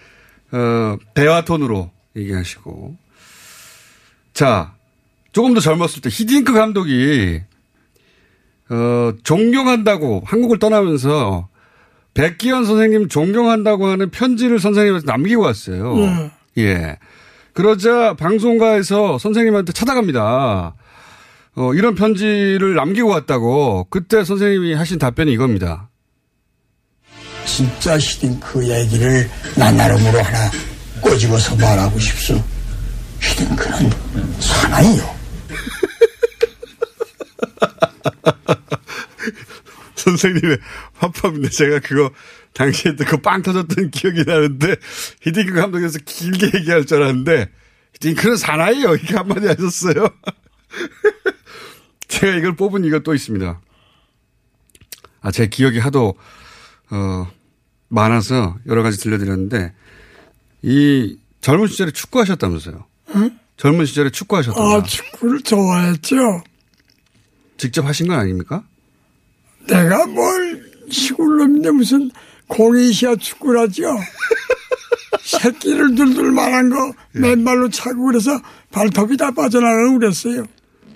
[0.50, 2.96] 어, 대화 톤으로 얘기하시고.
[4.32, 4.74] 자,
[5.32, 7.42] 조금 더 젊었을 때 히딩크 감독이,
[8.70, 11.48] 어, 존경한다고 한국을 떠나면서
[12.14, 15.96] 백기현 선생님 존경한다고 하는 편지를 선생님한테 남기고 왔어요.
[15.98, 16.30] 예.
[16.62, 16.96] 예.
[17.54, 20.74] 그러자 방송가에서 선생님한테 찾아갑니다.
[21.54, 25.88] 어, 이런 편지를 남기고 왔다고 그때 선생님이 하신 답변이 이겁니다.
[27.44, 30.50] 진짜 히딩크 얘기를 나 나름으로 하나
[31.00, 32.42] 꼬집어서 말하고 싶소.
[33.20, 33.90] 히딩크는
[34.40, 35.02] 사나이요.
[40.02, 40.58] 선생님의
[40.94, 42.10] 화법인데 제가 그거
[42.54, 44.76] 당시에 듣고 빵 터졌던 기억이 나는데
[45.22, 47.50] 히딩크 감독에서 길게 얘기할 줄 알았는데
[47.94, 50.08] 히딩크는 사나이요 이렇게 한마디 하셨어요.
[52.08, 53.60] 제가 이걸 뽑은 이유가 또 있습니다.
[55.22, 56.14] 아, 제 기억이 하도,
[56.90, 57.30] 어,
[57.88, 59.72] 많아서 여러 가지 들려드렸는데,
[60.62, 62.84] 이 젊은 시절에 축구 하셨다면서요?
[63.14, 63.38] 응?
[63.56, 64.60] 젊은 시절에 축구 하셨다.
[64.60, 66.42] 아, 축구를 좋아했죠.
[67.56, 68.64] 직접 하신 건 아닙니까?
[69.66, 72.10] 내가 뭘 시골 놈인데 무슨
[72.48, 73.96] 공이시야 축구라죠.
[75.22, 80.44] 새끼를 둘둘 말한 거 맨발로 차고 그래서 발톱이 다 빠져나가고 그랬어요.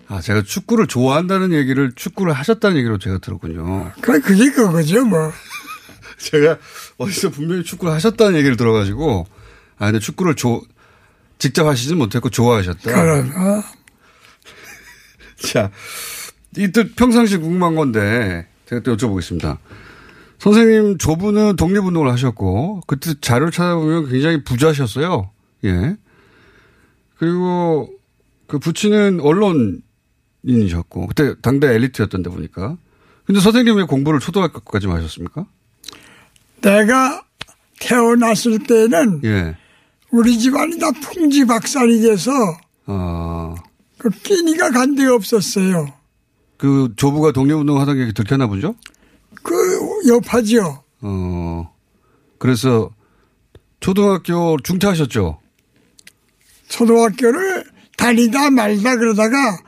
[0.08, 3.92] 아, 제가 축구를 좋아한다는 얘기를 축구를 하셨다는 얘기로 제가 들었군요.
[4.00, 5.32] 그, 그게 그거죠, 뭐.
[6.18, 6.58] 제가
[6.98, 9.26] 어디서 분명히 축구를 하셨다는 얘기를 들어가지고,
[9.78, 10.62] 아, 근데 축구를 조,
[11.38, 12.90] 직접 하시진 못했고 좋아하셨다.
[12.90, 13.62] 어?
[15.36, 15.70] 자,
[16.56, 19.58] 이또 평상시 궁금한 건데, 제가 또 여쭤보겠습니다.
[20.38, 25.30] 선생님 조부는 독립운동을 하셨고, 그때 자료를 찾아보면 굉장히 부자셨어요.
[25.64, 25.96] 예.
[27.18, 27.90] 그리고
[28.46, 32.76] 그 부친은 언론인이셨고, 그때 당대 엘리트였던데 보니까.
[33.24, 35.46] 근데 선생님 왜 공부를 초등학교까지 하셨습니까?
[36.60, 37.24] 내가
[37.80, 39.56] 태어났을 때는 예.
[40.10, 42.30] 우리 집안이 다 풍지박산이 돼서
[42.86, 43.54] 아,
[43.98, 45.92] 그 끼니가 간 데가 없었어요.
[46.56, 48.74] 그 조부가 독립운동 하던 게 들켰나 보죠?
[49.42, 49.54] 그
[50.08, 50.82] 여파죠.
[51.02, 51.72] 어,
[52.38, 52.90] 그래서
[53.80, 55.38] 초등학교 중퇴하셨죠?
[56.68, 57.64] 초등학교를
[57.96, 59.58] 다니다 말다 그러다가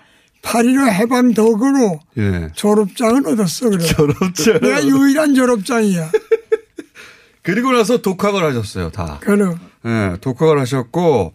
[0.43, 2.49] 8.15 해방 덕으로 예.
[2.55, 3.71] 졸업장을 얻었어.
[3.71, 3.85] 그래.
[3.85, 4.61] 졸업장.
[4.61, 6.11] 내가 유일한 졸업장이야.
[7.43, 9.19] 그리고 나서 독학을 하셨어요, 다.
[9.21, 9.59] 그럼.
[9.85, 11.33] 예, 독학을 하셨고,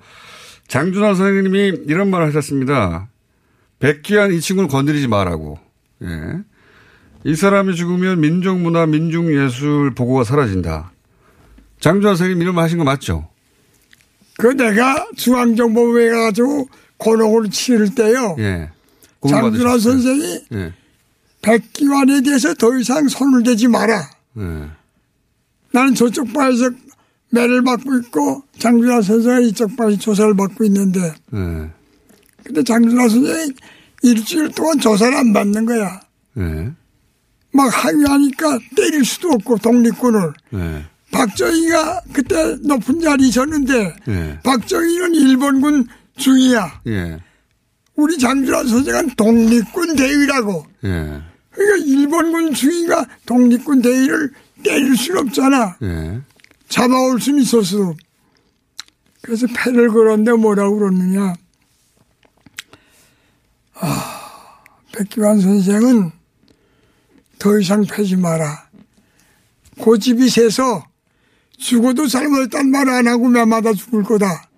[0.67, 3.09] 장준환 선생님이 이런 말을 하셨습니다.
[3.83, 5.59] 백기한 이 친구는 건드리지 말라고.
[6.03, 6.07] 예.
[7.25, 10.93] 이 사람이 죽으면 민족문화, 민중예술 보고가 사라진다.
[11.81, 13.27] 장준환 선생님 이런 말 하신 거 맞죠?
[14.37, 18.37] 그 내가 중앙정보부에 가가지고 고록을 치를 때요.
[18.39, 18.69] 예.
[19.27, 20.73] 장준환 선생이 예.
[21.41, 24.09] 백기환에 대해서 더 이상 손을 대지 마라.
[24.37, 24.69] 예.
[25.73, 26.69] 나는 저쪽 바에서
[27.31, 31.01] 매를 받고 있고 장준환 선생은 이쪽 바에서 조사를 받고 있는데
[31.33, 31.82] 예.
[32.43, 33.51] 근데 장준환 선생이
[34.01, 36.01] 일주일 동안 조사를 안 받는 거야.
[36.37, 36.71] 예.
[37.51, 40.33] 막 항의하니까 때릴 수도 없고 독립군을.
[40.55, 40.85] 예.
[41.11, 44.39] 박정희가 그때 높은 자리 있었는데 예.
[44.43, 45.87] 박정희는 일본군
[46.17, 46.81] 중이야.
[46.87, 47.19] 예.
[47.95, 50.65] 우리 장준환 선생은 독립군 대위라고.
[50.85, 51.21] 예.
[51.51, 54.31] 그러니까 일본군 중위가 독립군 대위를
[54.63, 55.77] 때릴 수는 없잖아.
[55.83, 56.21] 예.
[56.67, 57.93] 잡아올 수는 있었어.
[59.21, 61.35] 그래서 패를 걸었는데 뭐라고 그러느냐.
[63.75, 64.61] 아,
[65.03, 66.11] 백기환 선생은
[67.39, 68.69] 더 이상 패지 마라.
[69.79, 70.85] 고집이 세서
[71.57, 74.49] 죽어도 잘못했단 말 안 하고 매마다 죽을 거다.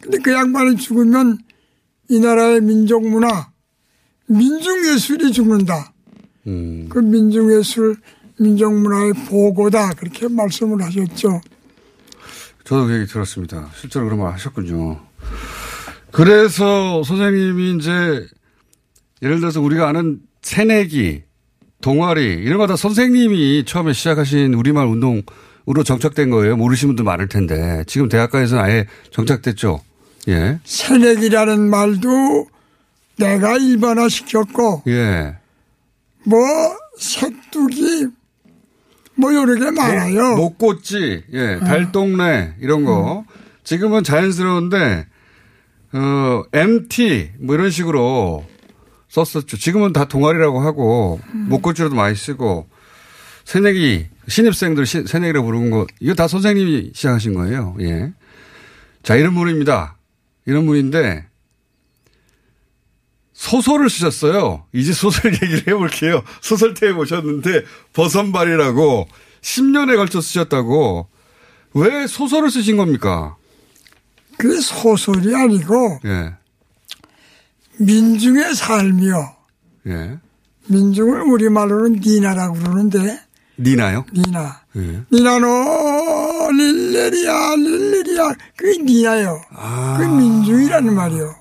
[0.00, 1.38] 근데 그 양반이 죽으면
[2.08, 3.50] 이 나라의 민족 문화,
[4.26, 5.92] 민중예술이 죽는다.
[6.46, 6.88] 음.
[6.88, 7.96] 그 민중예술
[8.38, 11.40] 민족문화의 보고다 그렇게 말씀을 하셨죠.
[12.64, 13.70] 저도 그 얘기 들었습니다.
[13.78, 15.00] 실제로 그런 말 하셨군요.
[16.12, 18.26] 그래서 선생님이 이제
[19.22, 21.22] 예를 들어서 우리가 아는 새내기,
[21.80, 26.56] 동아리 이런 거 다 선생님이 처음에 시작하신 우리말 운동으로 정착된 거예요.
[26.56, 29.80] 모르시는 분도 많을 텐데 지금 대학가에서는 아예 정착됐죠.
[30.28, 30.58] 예.
[30.64, 32.46] 새내기라는 말도
[33.16, 35.36] 내가 일반화 시켰고 예.
[36.24, 36.38] 뭐
[36.98, 38.06] 색두기
[39.16, 40.36] 뭐 여러 개 많아요.
[40.36, 43.24] 목꽃지, 예, 달동네 이런 거
[43.64, 45.06] 지금은 자연스러운데
[45.92, 48.44] 어 MT 뭐 이런 식으로
[49.08, 49.56] 썼었죠.
[49.56, 52.68] 지금은 다 동아리라고 하고 목꽃지로도 많이 쓰고
[53.44, 57.74] 새내기 신입생들 시- 새내기라고 부르는 거 이거 다 선생님이 시작하신 거예요.
[57.80, 58.12] 예.
[59.02, 59.96] 자 이런 분입니다.
[60.46, 61.26] 이런 분인데
[63.32, 64.64] 소설을 쓰셨어요.
[64.74, 66.22] 이제 소설 얘기를 해볼게요.
[66.42, 69.08] 소설태에 모셨는데 버선발이라고
[69.40, 71.08] 10년에 걸쳐 쓰셨다고
[71.74, 73.36] 왜 소설을 쓰신 겁니까?
[74.38, 76.34] 그 소설이 아니고 예,
[77.78, 79.36] 민중의 삶이요.
[79.88, 80.18] 예.
[80.68, 83.20] 민중을 우리말로는 니나라고 그러는데
[83.58, 84.04] 니나요?
[84.12, 84.60] 니나.
[84.76, 85.02] 예.
[85.12, 89.40] 니나노 릴레리아 릴레리아 그게 니나요.
[89.50, 89.96] 아.
[89.98, 91.34] 그 민중이라는 말이요.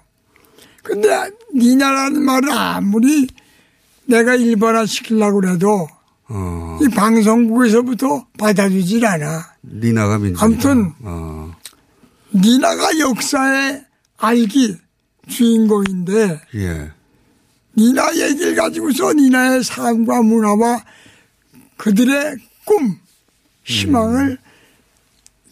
[0.84, 3.28] 근데 니나라는 말을 아무리
[4.06, 5.88] 내가 일반화 시키려고 그래도
[6.30, 9.46] 어, 이 방송국에서부터 받아주질 않아.
[9.64, 10.42] 니나가 민중.
[10.44, 11.54] 아무튼 어,
[12.34, 13.84] 니나가 역사의
[14.18, 14.78] 알기
[15.28, 16.92] 주인공인데 예.
[17.78, 20.84] 니나 얘기를 가지고서 니나의 삶과 문화와
[21.78, 22.98] 그들의 꿈,
[23.64, 24.38] 희망을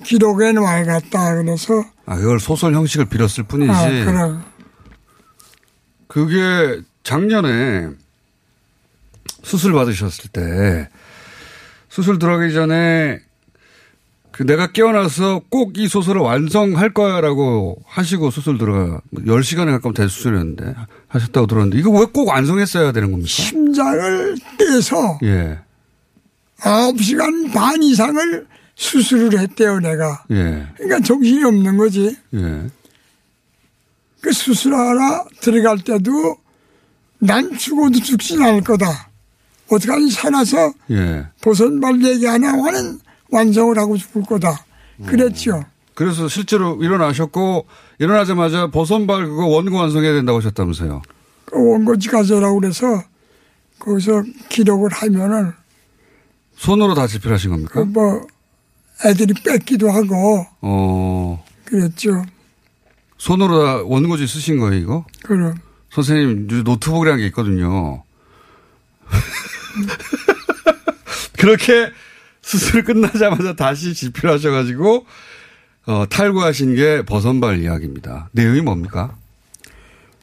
[0.03, 1.35] 기록해 놔야겠다.
[1.35, 3.71] 그래서 아, 그걸 소설 형식을 빌었을 뿐이지.
[3.71, 4.43] 아, 그럼
[6.07, 7.89] 그게 작년에
[9.43, 10.89] 수술 받으셨을 때
[11.89, 13.21] 수술 들어가기 전에
[14.35, 20.75] 그 내가 깨어나서 꼭 이 소설을 완성할 거야라고 하시고 수술 들어가 10시간에 가까운 대수술이었는데
[21.07, 23.27] 하셨다고 들었는데 이거 왜 꼭 완성했어야 되는 겁니까?
[23.29, 25.59] 심장을 떼서 예.
[26.59, 30.23] 9시간 반 이상을 수술을 했대요, 내가.
[30.31, 30.67] 예.
[30.75, 32.15] 그러니까 정신이 없는 거지.
[32.33, 32.63] 예.
[34.21, 36.35] 그 수술하러 들어갈 때도
[37.19, 39.09] 난 죽어도 죽진 않을 거다.
[39.69, 41.25] 어떡하니 살아서 예.
[41.41, 42.99] 보선발 얘기 하나 하는
[43.31, 44.65] 완성을 하고 죽을 거다.
[45.05, 45.63] 그랬죠.
[45.93, 47.65] 그래서 실제로 일어나셨고
[47.99, 51.01] 일어나자마자 버선발 그거 원고 완성해야 된다고 하셨다면서요.
[51.45, 52.85] 그 원고지 가져라고 그래서
[53.79, 55.51] 거기서 기록을 하면은
[56.55, 57.73] 손으로 다 집필하신 겁니까?
[57.73, 58.25] 그 뭐
[59.05, 61.43] 애들이 뺏기도 하고 어.
[61.65, 62.23] 그랬죠.
[63.17, 65.05] 손으로 다 원고지 쓰신 거예요, 이거?
[65.23, 65.55] 그럼
[65.91, 68.03] 선생님, 노트북이라는 게 있거든요.
[71.37, 71.91] 그렇게
[72.45, 75.05] 수술 끝나자마자 다시 집필 하셔가지고,
[75.87, 78.29] 어, 탈고하신 게 버선발 이야기입니다.
[78.33, 79.15] 내용이 뭡니까?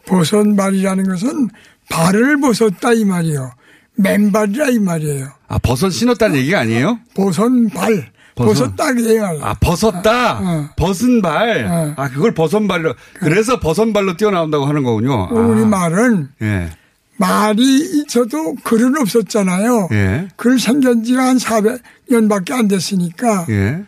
[0.06, 1.48] 버선발이라는 것은
[1.90, 3.50] 발을 벗었다 이 말이요.
[3.96, 5.28] 맨발이라 이 말이에요.
[5.48, 7.00] 아, 버선 신었다는 얘기가 아니에요?
[7.14, 8.12] 보선발.
[8.34, 9.38] 버선- 벗었다 말이에요.
[9.42, 10.70] 아, 벗었다?
[10.76, 11.94] 벗은 발?
[11.96, 12.94] 아, 그걸 버선발이라.
[13.20, 15.24] 그래서 버선발로 뛰어나온다고 하는 거군요.
[15.24, 16.70] 아, 우리 말은 예.
[17.16, 17.62] 말이
[18.06, 19.88] 있어도 글은 없었잖아요.
[19.92, 20.28] 예.
[20.36, 23.46] 글 생긴 지가 한 400년밖에 안 됐으니까.
[23.50, 23.84] 예.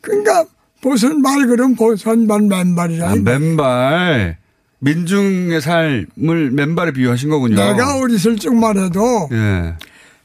[0.00, 0.44] 그러니까
[0.80, 3.10] 보선발 그럼 보선발 맨발이라.
[3.10, 4.36] 아, 맨발.
[4.80, 7.54] 민중의 삶을 맨발에 비유하신 거군요.
[7.54, 9.74] 내가 어렸을 적만 해도 예.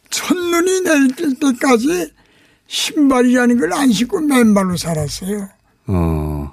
[0.10, 2.12] 첫눈이 내릴 때까지
[2.66, 5.48] 신발이라는 걸 안 신고 맨발로 살았어요.
[5.88, 6.52] 어,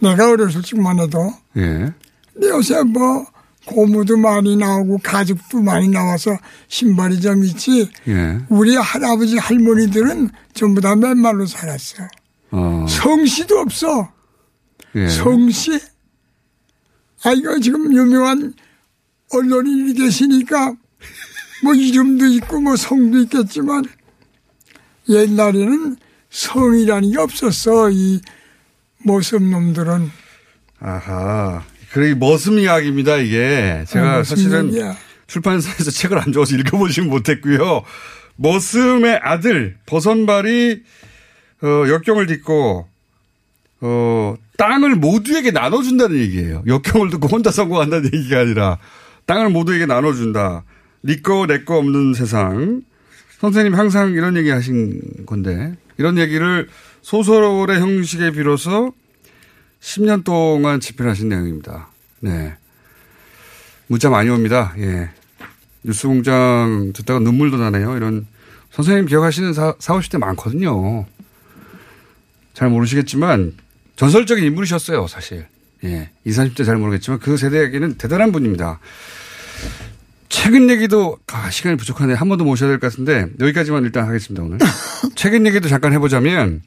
[0.00, 1.32] 내가 어렸을 적만 해도.
[1.56, 1.92] 예.
[2.32, 3.26] 근데 요새 뭐
[3.66, 6.36] 고무도 많이 나오고 가죽도 많이 나와서
[6.68, 7.90] 신발이 좀 있지.
[8.08, 8.38] 예.
[8.48, 12.08] 우리 할아버지 할머니들은 전부 다 맨발로 살았어.
[12.52, 12.86] 어.
[12.88, 14.12] 성씨도 없어.
[14.96, 15.08] 예.
[15.08, 15.78] 성씨.
[17.24, 18.54] 아 이거 지금 유명한
[19.30, 20.74] 언론인이 계시니까
[21.62, 23.84] 뭐 이름도 있고 뭐 성도 있겠지만
[25.08, 25.96] 옛날에는
[26.30, 28.20] 성이라는 게 없었어 이
[29.04, 30.10] 모습 놈들은.
[30.80, 31.62] 아하.
[31.92, 33.84] 그래, 머슴 이야기입니다, 이게.
[33.88, 34.96] 제가 아, 사실은 얘기야.
[35.26, 37.82] 출판사에서 책을 안 줘서 읽어보진 못했고요.
[38.36, 40.82] 머슴의 아들, 버선발이,
[41.62, 42.88] 어, 역경을 딛고,
[43.82, 46.62] 어, 땅을 모두에게 나눠준다는 얘기예요.
[46.66, 48.78] 역경을 듣고 혼자 성공한다는 얘기가 아니라,
[49.26, 50.64] 땅을 모두에게 나눠준다.
[51.04, 52.82] 니 거, 내거 없는 세상.
[53.40, 56.68] 선생님 항상 이런 얘기 하신 건데, 이런 얘기를
[57.02, 58.92] 소설의 형식에 비로소
[59.80, 61.88] 10년 동안 집필하신 내용입니다.
[62.20, 62.54] 네.
[63.86, 64.74] 문자 많이 옵니다.
[64.78, 65.10] 예.
[65.82, 67.96] 뉴스 공장 듣다가 눈물도 나네요.
[67.96, 68.26] 이런
[68.70, 71.06] 선생님 기억하시는 사, 40, 50대 많거든요.
[72.54, 73.54] 잘 모르시겠지만
[73.96, 75.46] 전설적인 인물이셨어요, 사실.
[75.84, 76.10] 예.
[76.24, 78.78] 20, 30대 잘 모르겠지만 그 세대에게는 대단한 분입니다.
[80.28, 82.14] 최근 얘기도 아, 시간이 부족하네.
[82.14, 84.58] 한 번 더 모셔야 될 것 같은데 여기까지만 일단 하겠습니다, 오늘.
[85.16, 86.62] 최근 얘기도 잠깐 해 보자면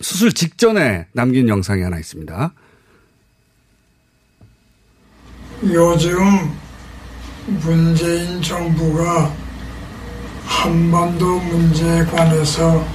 [0.00, 2.52] 수술 직전에 남긴 영상이 하나 있습니다.
[5.64, 6.52] 요즘
[7.46, 9.32] 문재인 정부가
[10.46, 12.86] 한반도 문제에 관해서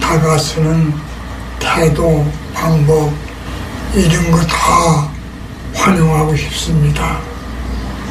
[0.00, 0.92] 다가서는
[1.60, 3.12] 태도, 방법,
[3.94, 5.10] 이런 거 다
[5.74, 7.20] 환영하고 싶습니다.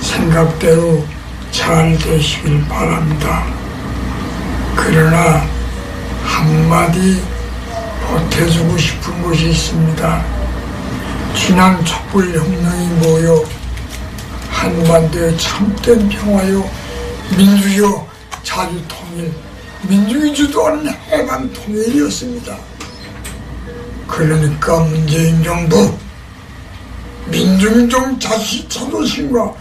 [0.01, 1.05] 생각대로
[1.51, 3.43] 잘 되시길 바랍니다.
[4.75, 5.45] 그러나
[6.23, 7.21] 한마디
[8.09, 10.25] 보태주고 싶은 것이 있습니다.
[11.35, 13.43] 지난 촛불혁명이 모여
[14.49, 16.69] 한반도의 참된 평화요
[17.37, 18.05] 민주요
[18.43, 19.31] 자주통일
[19.87, 22.57] 민중이 주도하는 해방 통일이었습니다.
[24.07, 25.93] 그러니까 문재인 정부
[27.27, 29.53] 민중적 자시 자존심과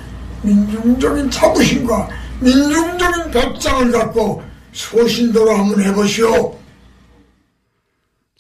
[0.43, 2.09] 민중적인 자부심과
[2.41, 4.43] 민중적인 배짱을 갖고
[4.73, 6.58] 소신도로 한번 해보시오.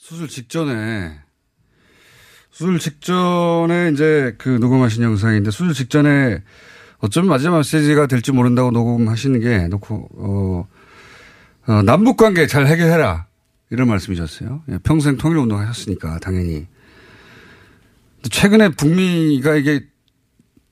[0.08, 1.18] 수술 직전에
[2.50, 6.42] 수술 직전에 이제 그 녹음하신 영상인데 수술 직전에
[7.00, 10.68] 어쩌면 마지막 메시지가 될지 모른다고 녹음하시는 게 놓고 어,
[11.66, 13.26] 어 남북 관계 잘 해결해라
[13.68, 14.62] 이런 말씀이셨어요.
[14.70, 16.66] 예, 평생 통일 운동 하셨으니까 당연히.
[18.30, 19.84] 최근에 북미가 이게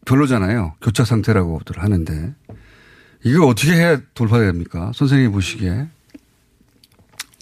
[0.06, 0.76] 별로잖아요.
[0.80, 2.34] 교차 상태라고들 하는데
[3.22, 4.92] 이거 어떻게 해야 돌파됩니까?
[4.94, 5.88] 선생님이 보시기에.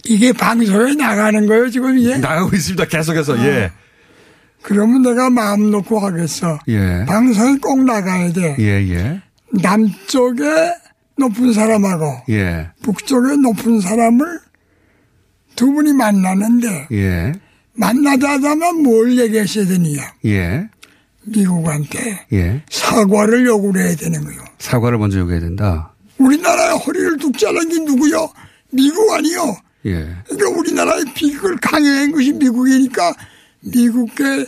[0.07, 2.17] 이게 방송에 나가는 거예요, 지금 이게?
[2.19, 2.85] 나가고 있습니다.
[2.85, 3.37] 계속해서, 어.
[3.39, 3.71] 예.
[4.61, 6.59] 그러면 내가 마음 놓고 하겠어.
[6.69, 7.05] 예.
[7.07, 8.55] 방송에 꼭 나가야 돼.
[8.59, 9.21] 예, 예.
[9.61, 10.43] 남쪽에
[11.17, 12.23] 높은 사람하고.
[12.29, 12.69] 예.
[12.81, 14.39] 북쪽에 높은 사람을
[15.55, 16.87] 두 분이 만나는데.
[16.93, 17.33] 예.
[17.73, 20.13] 만나자자면 뭘 얘기하셔야 되느냐.
[20.25, 20.67] 예.
[21.25, 22.25] 미국한테.
[22.33, 22.63] 예.
[22.69, 24.37] 사과를 요구를 해야 되는 거요.
[24.57, 25.93] 사과를 먼저 요구해야 된다.
[26.17, 28.29] 우리나라의 허리를 뚝 자른 게 누구요?
[28.71, 29.55] 미국 아니요.
[29.85, 30.15] 예.
[30.27, 33.13] 그러니까 우리나라의 비극을 강요한 것이 미국이니까
[33.61, 34.47] 미국의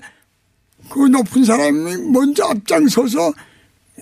[0.90, 3.34] 그 높은 사람이 먼저 앞장서서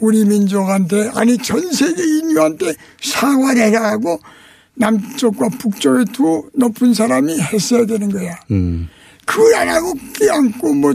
[0.02, 4.20] 우리 민족한테 아니 전 세계 인류한테 사과를 해라 하고
[4.76, 8.38] 남쪽과 북쪽의 두 높은 사람이 했어야 되는 거야.
[8.52, 8.90] 음.
[9.26, 10.94] 그걸 안 하고 끼안고 뭐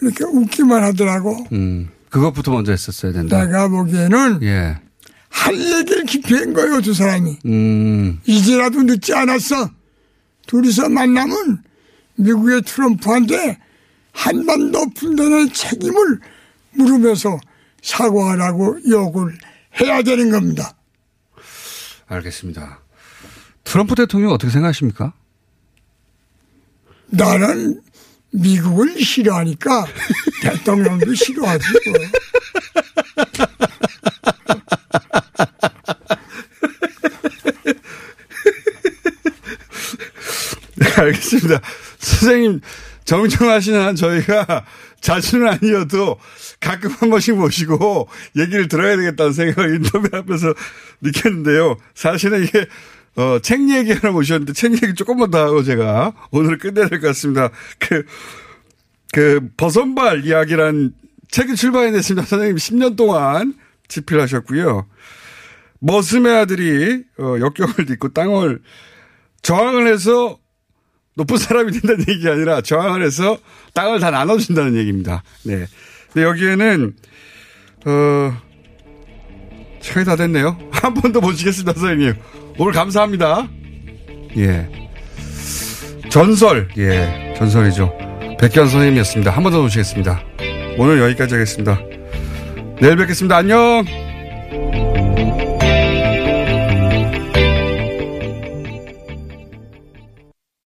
[0.00, 1.46] 이렇게 웃기만 하더라고.
[1.52, 1.88] 음.
[2.08, 3.44] 그것부터 먼저 했었어야 된다.
[3.44, 4.78] 내가 보기에는 예.
[5.28, 7.38] 할 얘기를 기피한 거예요, 두 사람이.
[7.46, 8.20] 음.
[8.26, 9.70] 이제라도 늦지 않았어.
[10.46, 11.62] 둘이서 만나면
[12.16, 13.58] 미국의 트럼프한테
[14.12, 16.20] 한반도 분단의 책임을
[16.72, 17.38] 물으면서
[17.82, 19.38] 사과하라고 요구를
[19.80, 20.74] 해야 되는 겁니다.
[22.06, 22.80] 알겠습니다.
[23.64, 25.12] 트럼프 대통령 어떻게 생각하십니까?
[27.06, 27.80] 나는
[28.30, 29.86] 미국을 싫어하니까
[30.42, 31.64] 대통령도 싫어하지.
[31.86, 31.94] 뭐.
[41.00, 41.60] 알겠습니다.
[41.98, 42.60] 선생님
[43.04, 44.64] 정정하시는 한 저희가
[45.00, 46.18] 자주는 아니어도
[46.60, 50.54] 가끔 한 번씩 모시고 얘기를 들어야 되겠다는 생각을 인터뷰하면서
[51.00, 51.76] 느꼈는데요.
[51.94, 52.66] 사실은 이게
[53.16, 57.08] 어, 책 얘기 하나 모셨는데 책 얘기 조금만 더 하고 제가 오늘 끝내야 될 것
[57.08, 57.50] 같습니다.
[57.78, 58.04] 그,
[59.12, 60.92] 그 버선발 이야기란
[61.30, 62.26] 책이 출판이 됐습니다.
[62.26, 63.54] 선생님 10년 동안
[63.88, 64.86] 집필하셨고요.
[65.80, 68.60] 머슴의 아들이 어, 역경을 딛고 땅을
[69.42, 70.38] 저항을 해서
[71.18, 73.36] 높은 사람이 된다는 얘기가 아니라 저항을 해서
[73.74, 75.22] 땅을 다 나눠준다는 얘기입니다.
[75.44, 75.66] 네.
[76.12, 76.94] 근데 여기에는,
[77.86, 78.36] 어,
[79.80, 80.56] 시간이 다 됐네요.
[80.70, 82.14] 한 번 더 모시겠습니다, 선생님.
[82.56, 83.48] 오늘 감사합니다.
[84.38, 84.68] 예.
[86.08, 87.92] 전설, 예, 전설이죠.
[88.40, 89.30] 백현 선생님이었습니다.
[89.32, 90.22] 한 번 더 모시겠습니다.
[90.78, 91.78] 오늘 여기까지 하겠습니다.
[92.80, 93.36] 내일 뵙겠습니다.
[93.36, 93.84] 안녕!